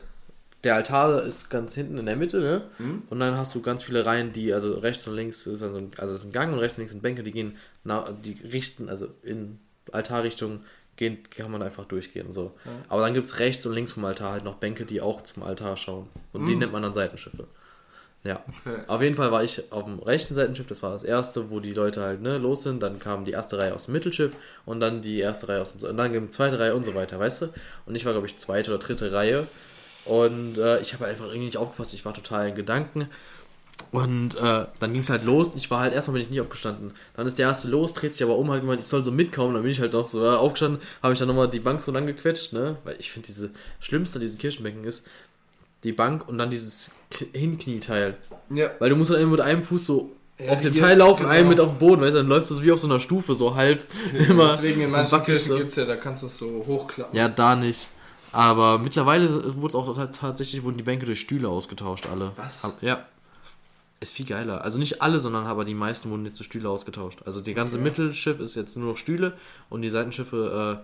[0.64, 2.64] der Altar ist ganz hinten in der Mitte, ne?
[2.80, 3.04] Mhm.
[3.12, 5.78] Und dann hast du ganz viele Reihen, die, also rechts und links ist dann so
[5.78, 8.12] ein, also es ist ein Gang und rechts und links sind Bänke, die gehen, na,
[8.12, 9.60] die richten, also in
[9.94, 10.62] Altarrichtung
[10.96, 12.52] gehen, kann man einfach durchgehen, so.
[12.90, 15.44] Aber dann gibt es rechts und links vom Altar halt noch Bänke, die auch zum
[15.44, 16.08] Altar schauen.
[16.34, 17.48] Und die nennt man dann Seitenschiffe.
[18.24, 18.44] Ja.
[18.66, 18.82] Okay.
[18.88, 21.74] Auf jeden Fall war ich auf dem rechten Seitenschiff, das war das erste, wo die
[21.74, 22.84] Leute halt ne, los sind.
[22.84, 24.34] Dann kam die erste Reihe aus dem Mittelschiff
[24.66, 25.90] und dann die erste Reihe aus dem.
[25.90, 27.54] Und dann die zweite Reihe und so weiter, weißt du?
[27.86, 29.48] Und ich war, glaube ich, zweite oder dritte Reihe.
[30.06, 33.08] Und äh, ich habe einfach irgendwie nicht aufgepasst, ich war total in Gedanken.
[33.92, 35.52] Und äh, dann ging es halt los.
[35.56, 36.92] Ich war halt erstmal bin ich nicht aufgestanden.
[37.16, 39.54] Dann ist der erste los, dreht sich aber um, halt gemeint, ich soll so mitkommen.
[39.56, 41.92] Dann bin ich halt noch so äh, aufgestanden, habe ich dann nochmal die Bank so
[41.92, 42.78] lang gequetscht, ne?
[42.84, 43.50] Weil ich finde, diese
[43.80, 45.08] Schlimmste an diesen Kirchenbänken ist
[45.84, 46.92] die Bank und dann dieses
[47.34, 48.18] Hinknieteil.
[48.50, 48.70] Ja.
[48.80, 51.34] Weil du musst dann immer mit einem Fuß so Ja, auf dem Teil laufen, genau.
[51.34, 53.00] einen mit auf dem Boden, weißt du, dann läufst du so wie auf so einer
[53.00, 53.86] Stufe, so halb
[54.30, 54.50] immer.
[54.50, 57.16] Deswegen in manchen Kirchen gibt es ja, da kannst du es so hochklappen.
[57.18, 57.90] Ja, da nicht.
[58.32, 62.34] Aber mittlerweile wurde es auch tat- tatsächlich, wurden die Bänke durch Stühle ausgetauscht, alle.
[62.36, 62.62] Was?
[62.82, 63.06] Ja.
[64.02, 64.64] Ist viel geiler.
[64.64, 67.20] Also nicht alle, sondern aber die meisten wurden jetzt zu Stühle ausgetauscht.
[67.26, 69.34] Also die ganze Mittelschiff ist jetzt nur noch Stühle
[69.70, 70.82] und die Seitenschiffe,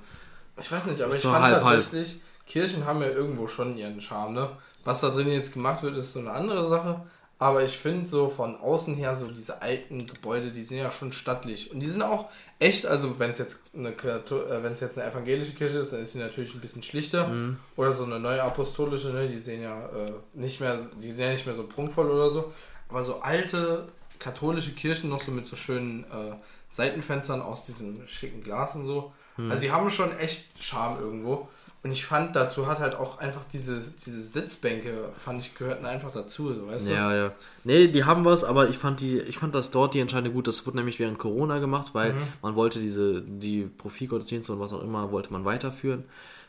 [0.57, 1.80] äh, Ich weiß nicht, aber ich So fand halb, halb.
[1.80, 4.49] tatsächlich, Kirchen haben ja irgendwo schon ihren Charme, ne?
[4.84, 7.01] Was da drin jetzt gemacht wird, ist so eine andere Sache.
[7.38, 11.11] Aber ich finde so von außen her, so diese alten Gebäude, die sind ja schon
[11.11, 11.70] stattlich.
[11.72, 15.11] Und die sind auch echt, also wenn es jetzt eine äh, wenn es jetzt eine
[15.11, 17.30] evangelische Kirche ist, dann ist sie natürlich ein bisschen schlichter.
[17.76, 19.28] Oder so eine neue apostolische, ne?
[19.28, 22.53] Die sehen ja äh, nicht mehr, die sind ja nicht mehr so prunkvoll oder so.
[22.89, 23.88] Aber so alte
[24.19, 26.36] katholische Kirchen noch so mit so schönen äh,
[26.69, 29.13] Seitenfenstern aus diesem schicken Glas und so.
[29.38, 31.49] Also die haben schon echt Charme irgendwo.
[31.83, 36.11] Und ich fand, dazu hat halt auch einfach diese, diese Sitzbänke, fand ich, gehörten einfach
[36.13, 36.93] dazu, so, weißt du?
[36.93, 37.31] Ja, ja.
[37.65, 40.47] Nee, die haben was, aber ich fand die, ich fand das dort die Entscheidung gut.
[40.47, 42.27] Das wurde nämlich während Corona gemacht, weil Mhm.
[42.41, 46.05] man wollte diese, die Profilgottesdienste und was auch immer, wollte man weiterführen.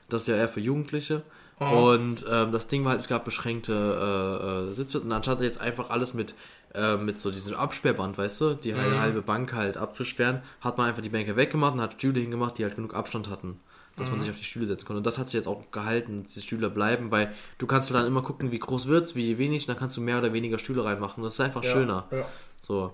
[0.09, 1.22] Das ist ja eher für Jugendliche.
[1.59, 5.61] Und ähm, das Ding war halt, es gab beschränkte äh, äh, Sitzplätze und anstatt jetzt
[5.61, 6.35] einfach alles mit,
[6.75, 10.89] äh, mit so diesem Absperrband, weißt du, die halbe, halbe Bank halt abzusperren, hat man
[10.89, 13.61] einfach die Bänke weggemacht und hat Stühle hingemacht, die halt genug Abstand hatten.
[13.97, 14.99] Dass man sich auf die Stühle setzen konnte.
[14.99, 18.07] Und das hat sich jetzt auch gehalten, dass die Stühle bleiben, weil du kannst dann
[18.07, 21.23] immer gucken, wie groß wird's, wie wenig, dann kannst du mehr oder weniger Stühle reinmachen.
[21.23, 22.07] Das ist einfach Ja, schöner.
[22.11, 22.27] Ja.
[22.61, 22.93] So.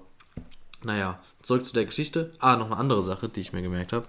[0.85, 2.33] Naja, zurück zu der Geschichte.
[2.39, 4.07] Ah, noch eine andere Sache, die ich mir gemerkt habe,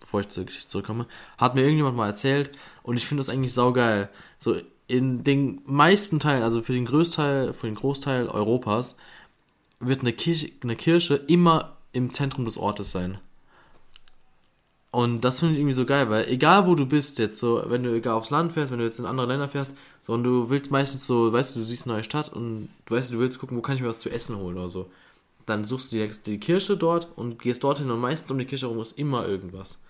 [0.00, 1.06] bevor ich zur Geschichte zurückkomme.
[1.36, 2.50] Hat mir irgendjemand mal erzählt
[2.82, 4.08] und ich finde das eigentlich saugeil.
[4.38, 8.96] So, in den meisten Teilen, also für den Größteil, für den Großteil Europas,
[9.80, 13.18] wird eine Kirche, eine Kirche immer im Zentrum des Ortes sein.
[14.90, 17.82] Und das finde ich irgendwie so geil, weil egal wo du bist jetzt, so, wenn
[17.82, 20.48] du egal aufs Land fährst, wenn du jetzt in andere Länder fährst, so, und du
[20.48, 23.38] willst meistens so, weißt du, du siehst eine neue Stadt und du weißt, du willst
[23.38, 24.90] gucken, wo kann ich mir was zu essen holen oder so.
[25.44, 28.66] Dann suchst du direkt die Kirche dort und gehst dorthin und meistens um die Kirche
[28.66, 29.80] herum ist immer irgendwas.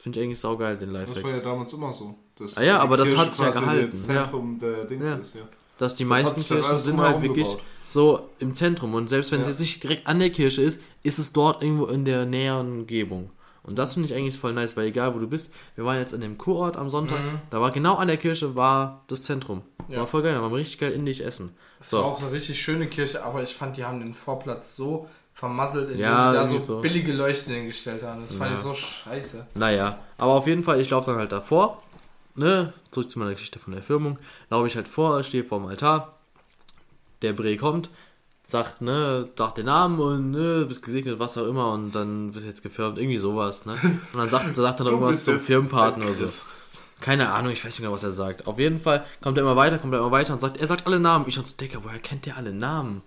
[0.00, 1.32] Finde ich eigentlich saugeil, den Das war Lifehack.
[1.36, 2.14] ja damals immer so.
[2.56, 5.14] Ah ja, aber das hat sich ja gehalten, Das Zentrum der Dings Ja.
[5.16, 5.42] ist, ja.
[5.78, 7.62] Dass die Das meisten Kirchen sind halt wirklich gebaut.
[7.88, 9.50] so im Zentrum und selbst wenn es Ja.
[9.52, 13.30] jetzt nicht direkt an der Kirche ist, ist es dort irgendwo in der näheren Umgebung.
[13.62, 16.14] Und das finde ich eigentlich voll nice, weil egal wo du bist, wir waren jetzt
[16.14, 17.38] an dem Kurort am Sonntag, Mhm.
[17.50, 19.60] da war genau an der Kirche war das Zentrum.
[19.88, 19.98] Ja.
[19.98, 21.54] War voll geil, da waren wir richtig geil indisch essen.
[21.78, 24.76] Das war So, auch eine richtig schöne Kirche, aber ich fand, die haben den Vorplatz
[24.76, 25.08] so
[25.40, 26.80] vermasselt, indem Ja, die da so, so.
[26.80, 28.20] billige Leuchten hingestellt haben.
[28.22, 28.56] Das fand Ja.
[28.56, 29.46] ich so scheiße.
[29.54, 31.82] naja, aber auf jeden Fall, ich laufe dann halt davor,
[32.36, 34.18] ne, zurück zu meiner Geschichte von der Firmung,
[34.50, 36.12] laufe ich halt vor, stehe vor dem Altar,
[37.22, 37.88] der Bre kommt,
[38.46, 42.38] sagt, ne, sagt den Namen und ne, bist gesegnet, was auch immer und dann du
[42.40, 43.76] jetzt gefirmt, irgendwie sowas, ne.
[44.12, 46.48] Und dann sagt, sagt er noch irgendwas zum Firmenpartner oder so.
[47.00, 48.46] Keine Ahnung, ich weiß nicht genau, was er sagt.
[48.46, 50.86] Auf jeden Fall kommt er immer weiter, kommt er immer weiter und sagt, er sagt
[50.86, 51.24] alle Namen.
[51.28, 53.00] Ich schon so, Digga, woher kennt der alle Namen?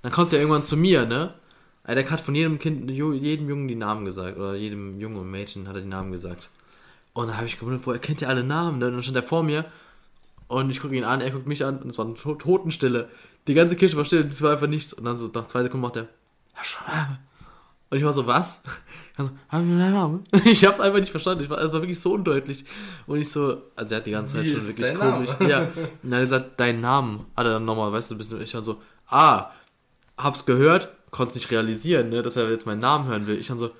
[0.00, 1.34] Dann kommt er irgendwann zu mir, ne?
[1.86, 4.36] Ey, Der hat von jedem Kind, jedem Jungen die Namen gesagt.
[4.38, 6.48] Oder jedem Jungen und Mädchen hat er die Namen gesagt.
[7.12, 8.78] Und dann habe ich gewundert, woher kennt der alle Namen?
[8.78, 8.86] Ne?
[8.86, 9.66] Und dann stand er vor mir
[10.48, 13.08] und ich gucke ihn an, er guckt mich an und es war eine To- Totenstille.
[13.46, 14.92] Die ganze Kirche war still, es war einfach nichts.
[14.94, 16.08] Und dann so nach zwei Sekunden macht er,
[16.54, 17.18] Herr Schrabe.
[17.90, 18.62] Und ich war so, was?
[19.16, 20.24] Also, haben wir einen Namen?
[20.44, 21.44] Ich hab's einfach nicht verstanden.
[21.44, 22.64] Ich war, es war wirklich so undeutlich.
[23.06, 25.30] Und ich so, also der hat die ganze Zeit Wie schon wirklich dein komisch.
[25.38, 25.50] Name?
[25.50, 25.58] Ja.
[25.60, 25.70] Und
[26.02, 27.26] dann hat er gesagt, dein Namen.
[27.36, 29.50] Hat er dann nochmal, weißt du, ein bisschen, ich dann so, ah,
[30.18, 33.38] hab's gehört, konnte es nicht realisieren, ne, dass er jetzt meinen Namen hören will.
[33.38, 33.70] Ich dann so,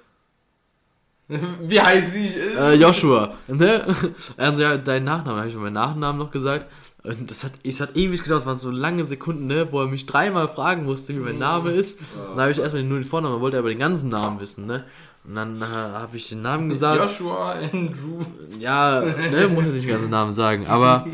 [1.28, 2.36] Wie heiß ich?
[2.36, 3.84] äh, Joshua, ne?
[4.36, 6.66] Also ja, dein Nachname, habe ich mir meinen Nachnamen noch gesagt.
[7.02, 9.88] Und das hat, es hat ewig gedauert, es waren so lange Sekunden, ne, wo er
[9.88, 11.98] mich dreimal fragen musste, wie mein Name ist.
[12.16, 14.84] Dann habe ich erstmal nur den Vornamen, wollte er aber den ganzen Namen wissen, ne?
[15.26, 17.00] Und dann äh, habe ich den Namen gesagt.
[17.00, 18.20] Joshua Andrew.
[18.60, 21.06] Ja, ne, muss jetzt nicht den ganzen Namen sagen, aber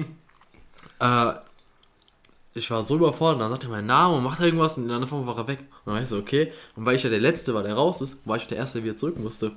[1.01, 1.33] äh,
[2.55, 4.97] ich war so überfordert, dann sagt er meinen Namen und macht irgendwas und in der
[4.97, 5.61] anderen Form war er weg.
[5.61, 6.53] Und dann war ich so, okay.
[6.75, 8.85] Und weil ich ja der Letzte war, der raus ist, war ich der Erste, der
[8.85, 9.53] wieder zurück musste.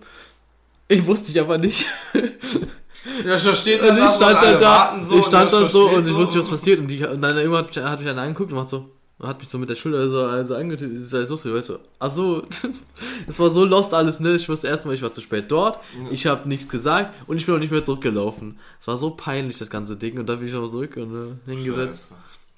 [0.88, 1.86] Ich wusste ich aber nicht.
[3.26, 6.14] Joshua steht Und ich stand dann da, warten so ich stand dann so und ich
[6.14, 6.80] wusste nicht, was passiert.
[6.80, 9.28] Und, die, und dann irgendwann hat mich, hat mich einer angeguckt und macht so, und
[9.28, 12.10] hat mich so mit der Schulter so also angetippt, ist alles lustig, weißt du, ach
[12.12, 12.44] so,
[13.28, 15.80] es war so lost alles, ne, ich wusste erstmal, ich war zu spät dort,
[16.10, 18.60] ich habe nichts gesagt und ich bin auch nicht mehr zurückgelaufen.
[18.80, 21.39] Es war so peinlich, das ganze Ding, und dann bin ich auch zurück und ne,
[21.46, 22.12] hingesetzt.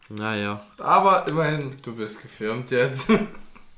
[0.10, 0.64] Naja.
[0.78, 3.10] Aber immerhin, du bist gefirmt jetzt.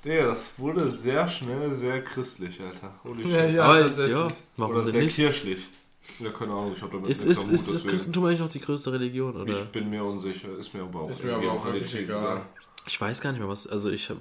[0.04, 2.94] Nee, das wurde sehr schnell sehr christlich, Alter.
[3.04, 3.56] Ohne Ja, Scheiß.
[3.56, 3.64] ja.
[3.66, 4.14] Aber tatsächlich.
[4.16, 5.16] ja, warum Oder denn sehr nicht?
[5.16, 5.68] kirchlich.
[6.20, 7.86] Ja, keine Ahnung, ich habe damit Ist, ist, am Hut, ist das.
[7.86, 9.64] Christentum eigentlich noch die größte Religion, oder?
[9.64, 12.44] Ich bin mir unsicher, ist mir aber auch Ist mir aber auch wirklich egal.
[12.86, 14.18] Ich weiß gar nicht mehr, was, also ich hab,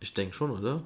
[0.00, 0.84] ich denke schon, oder?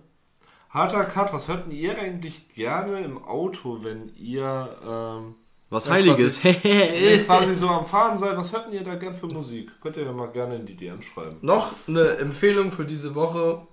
[0.71, 5.35] Harter Cut, was hörten ihr eigentlich gerne im Auto, wenn ihr ähm,
[5.69, 6.45] Was Ja, Heiliges.
[6.45, 8.37] äh, quasi so am Fahren seid?
[8.37, 9.71] Was hörten ihr da gern für Musik?
[9.81, 11.37] Könnt ihr ja mal gerne in die DM schreiben.
[11.43, 13.67] Noch eine Empfehlung für diese Woche.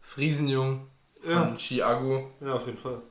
[0.00, 0.86] Friesenjung
[1.28, 2.30] Ja, von Chiago.
[2.40, 3.02] ja auf jeden Fall.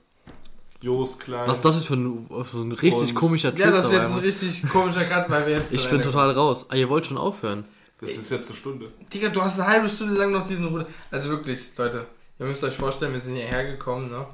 [0.82, 1.48] Jos Klein.
[1.48, 3.92] Was ist das jetzt für ein, für ein richtig Und- komischer Twist Ja, das ist
[3.94, 5.74] jetzt ein richtig komischer Cut, weil wir jetzt.
[5.74, 6.66] Ich bin total raus.
[6.70, 7.66] Ah, ihr wollt schon aufhören.
[8.02, 8.88] Das ist jetzt eine Stunde.
[8.88, 9.08] kommen.
[9.14, 10.86] Digga, du hast eine halbe Stunde lang noch diesen Ruder.
[11.10, 12.06] Also wirklich, Leute,
[12.38, 14.26] ihr müsst euch vorstellen, wir sind hierher gekommen, ne?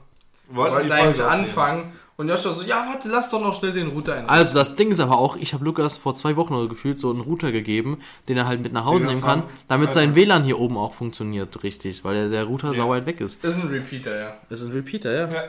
[0.51, 1.45] Wollten die eigentlich Folge aufnehmen.
[1.45, 1.91] anfangen.
[2.17, 4.27] Und Joshua so, ja, warte, lass doch noch schnell den Router ein.
[4.27, 7.11] Also das Ding ist aber auch, ich habe Lukas vor zwei Wochen oder gefühlt so
[7.11, 10.15] einen Router gegeben, den er halt mit nach Hause Den nehmen kann, damit sein.
[10.15, 12.73] WLAN hier oben auch funktioniert richtig, weil der, der Router Ja.
[12.73, 13.41] sau weit weg ist.
[13.41, 14.33] Das ist ein Repeater, ja.
[14.49, 15.31] Ist ein Repeater, ja.
[15.33, 15.43] Ja.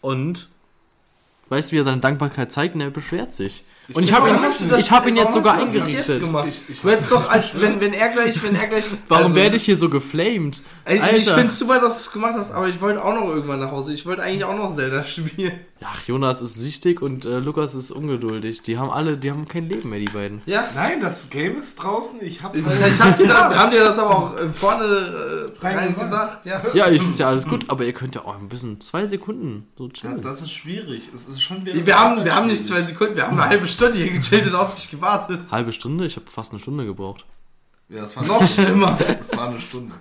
[0.00, 0.48] Und
[1.50, 2.74] weißt du, wie er seine Dankbarkeit zeigt?
[2.74, 3.64] Und er beschwert sich.
[3.94, 4.36] Und ich habe ihn,
[4.78, 6.22] ich hab ihn jetzt sogar eingerichtet.
[6.22, 6.32] jetzt?
[6.48, 8.84] Ich- ich- du hättest doch, als, wenn, wenn er gleich, wenn er gleich.
[9.08, 10.62] Warum also, werde ich hier so geflamed?
[10.84, 11.34] Ey, ich Alter.
[11.34, 13.70] finde es super, dass du es gemacht hast, aber ich wollte auch noch irgendwann nach
[13.70, 13.92] Hause.
[13.92, 15.60] Ich wollte eigentlich auch noch Zelda spielen.
[15.82, 18.62] Ach, Jonas ist süchtig und äh, Lukas ist ungeduldig.
[18.62, 20.42] Die haben alle, die haben kein Leben mehr, die beiden.
[20.44, 20.68] Ja.
[20.74, 22.18] Nein, das Game ist draußen.
[22.22, 25.66] Ich habe Ich, ich hab gedacht, wir haben dir das aber auch äh, vorne äh,
[25.66, 26.42] Rein gesagt.
[26.42, 26.46] gesagt.
[26.46, 26.62] Ja.
[26.74, 29.68] Ja, ich, ist ja alles gut, aber ihr könnt ja auch ein bisschen zwei Sekunden
[29.78, 30.20] so Ja, chillen.
[30.20, 31.08] das ist schwierig.
[31.14, 31.86] Es ist schon wieder.
[31.86, 34.54] Wir haben, wir haben nicht zwei Sekunden, wir haben eine halbe Stunde hier gechillt und
[34.56, 35.40] auf dich gewartet.
[35.50, 36.04] Halbe Stunde?
[36.04, 37.24] Ich habe fast eine Stunde gebraucht.
[37.88, 38.98] Ja, das war Noch schlimmer.
[39.18, 39.94] Das war eine Stunde.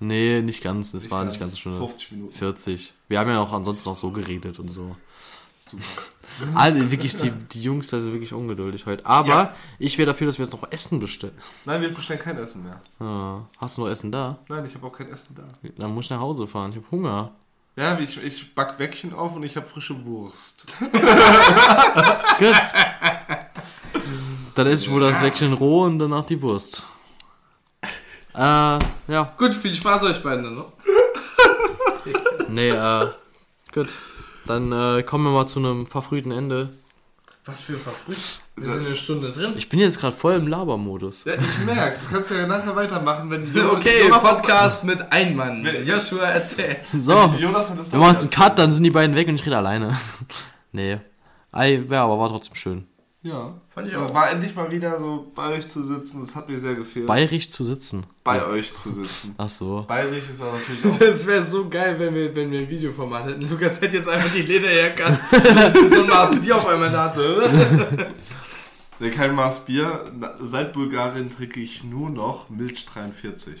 [0.00, 0.92] Nee, nicht ganz.
[0.92, 1.78] Das war nicht ganz eine Stunde.
[1.78, 2.32] 50 Minuten.
[2.34, 2.92] 40.
[3.08, 4.96] Wir haben ja auch ansonsten noch so geredet und so.
[6.54, 9.04] Alle, wirklich, die, die Jungs, da sind wirklich ungeduldig heute.
[9.06, 9.54] Aber Ja.
[9.78, 11.34] ich wäre dafür, dass wir jetzt noch Essen bestellen.
[11.64, 12.80] Nein, wir bestellen kein Essen mehr.
[12.98, 14.38] Ah, hast du noch Essen da?
[14.48, 15.44] Nein, ich habe auch kein Essen da.
[15.78, 16.70] Dann muss ich nach Hause fahren.
[16.70, 17.32] Ich habe Hunger.
[17.76, 20.66] Ja, ich, ich back Wäckchen auf und ich habe frische Wurst.
[20.80, 22.56] Gut.
[24.54, 26.82] Dann esse ich wohl das Wäckchen roh und danach die Wurst.
[28.40, 28.78] Äh,
[29.12, 29.34] ja.
[29.36, 30.54] Gut, viel Spaß euch beiden.
[30.56, 30.64] Ne?
[32.48, 33.06] Nee, äh,
[33.72, 33.96] gut.
[34.46, 36.70] Dann äh, kommen wir mal zu einem verfrühten Ende.
[37.44, 38.16] Was für verfrüht.
[38.56, 39.52] Wir sind eine Stunde drin.
[39.56, 41.24] Ich bin jetzt gerade voll im Labermodus.
[41.24, 42.00] Ja, ich merk's.
[42.00, 45.62] Das kannst du ja nachher weitermachen, wenn die Okay, Jonas Podcast mit Einmann.
[45.62, 46.78] Wer- Joshua erzählt.
[46.98, 49.36] So, Jonas hat das wir machen jetzt einen Cut, dann sind die beiden weg und
[49.36, 49.96] ich rede alleine.
[50.72, 50.98] nee.
[51.52, 52.86] Ei, ja, aber war trotzdem schön.
[53.22, 53.52] Ja.
[53.68, 54.14] Fand ich auch.
[54.14, 56.20] War endlich mal wieder so bei euch zu sitzen.
[56.22, 57.06] Das hat mir sehr gefehlt.
[57.06, 58.04] Bayerisch zu sitzen.
[58.24, 59.34] bei euch zu sitzen.
[59.36, 59.84] Ach so.
[59.86, 60.98] Bayerisch ist aber natürlich auch.
[60.98, 63.42] Das wäre so geil, wenn wir, wenn wir ein Videoformat hätten.
[63.48, 65.18] Lukas hätte jetzt einfach die Leder herkannt.
[65.90, 67.12] so ein Maß Bier auf einmal da.
[67.12, 67.22] So.
[69.02, 70.12] Nee, kein Maß Bier.
[70.42, 73.54] Seit Bulgarien trinke ich nur noch Milch 43.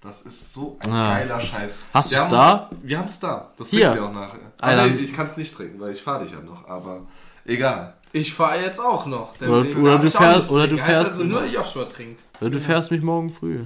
[0.00, 1.18] Das ist so ein Ah.
[1.18, 1.76] geiler Scheiß.
[1.92, 2.70] Hast du's haben da?
[2.82, 3.52] Wir haben es da.
[3.58, 3.88] Das Hier.
[3.92, 4.40] trinken wir auch nachher.
[4.60, 6.66] Ah, Ah, nee, ich kann es nicht trinken, weil ich fahre dich ja noch.
[6.68, 7.02] Aber
[7.44, 7.97] egal.
[8.12, 9.34] Ich fahre jetzt auch noch.
[9.40, 12.22] Oder- deswegen oder darf du fährst- oder du fährst- Also nur Joshua trinkt.
[12.40, 13.58] Oder du fährst mich morgen früh.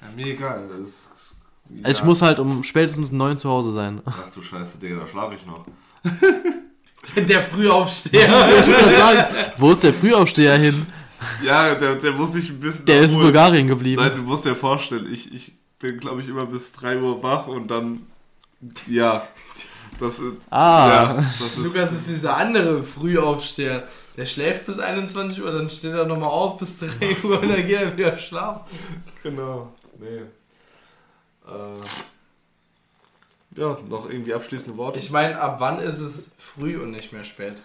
[0.00, 0.68] Ja, mir egal.
[0.78, 1.34] Das ist,
[1.86, 4.00] Ich muss halt um spätestens neun zu Hause sein.
[4.04, 5.64] Ach du Scheiße, Digga, da schlafe ich noch.
[7.16, 8.28] Der Frühaufsteher.
[8.60, 9.24] Ich würde sagen,
[9.58, 10.86] wo ist der Frühaufsteher hin?
[11.42, 12.84] Ja, der, der muss sich ein bisschen.
[12.86, 13.20] Der ist in.
[13.20, 14.02] Bulgarien geblieben.
[14.02, 17.46] Nein, du musst dir vorstellen, ich, ich bin, glaube ich, immer bis 3 Uhr wach
[17.46, 18.06] und dann.
[18.88, 19.26] Ja.
[19.98, 20.36] Das ist.
[20.50, 20.88] Ah.
[20.88, 21.58] Ja, das ist.
[21.58, 23.86] Lukas ist dieser andere Frühaufsteher.
[24.16, 26.88] Der schläft bis 21 Uhr, dann steht er nochmal auf bis 3
[27.24, 28.64] Uhr und dann geht er wieder schlafen.
[29.22, 29.72] Genau.
[29.98, 30.22] Nee.
[31.46, 34.98] Äh, ja, noch irgendwie abschließende Worte.
[34.98, 37.56] Ich meine, ab wann ist es früh und nicht mehr spät?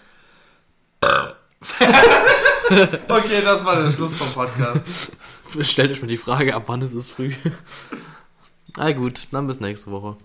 [3.07, 5.11] okay, das war der Schluss vom Podcast.
[5.61, 7.33] Stellt euch mal die Frage, ab wann ist es früh?
[8.77, 10.15] Na gut, dann bis nächste Woche.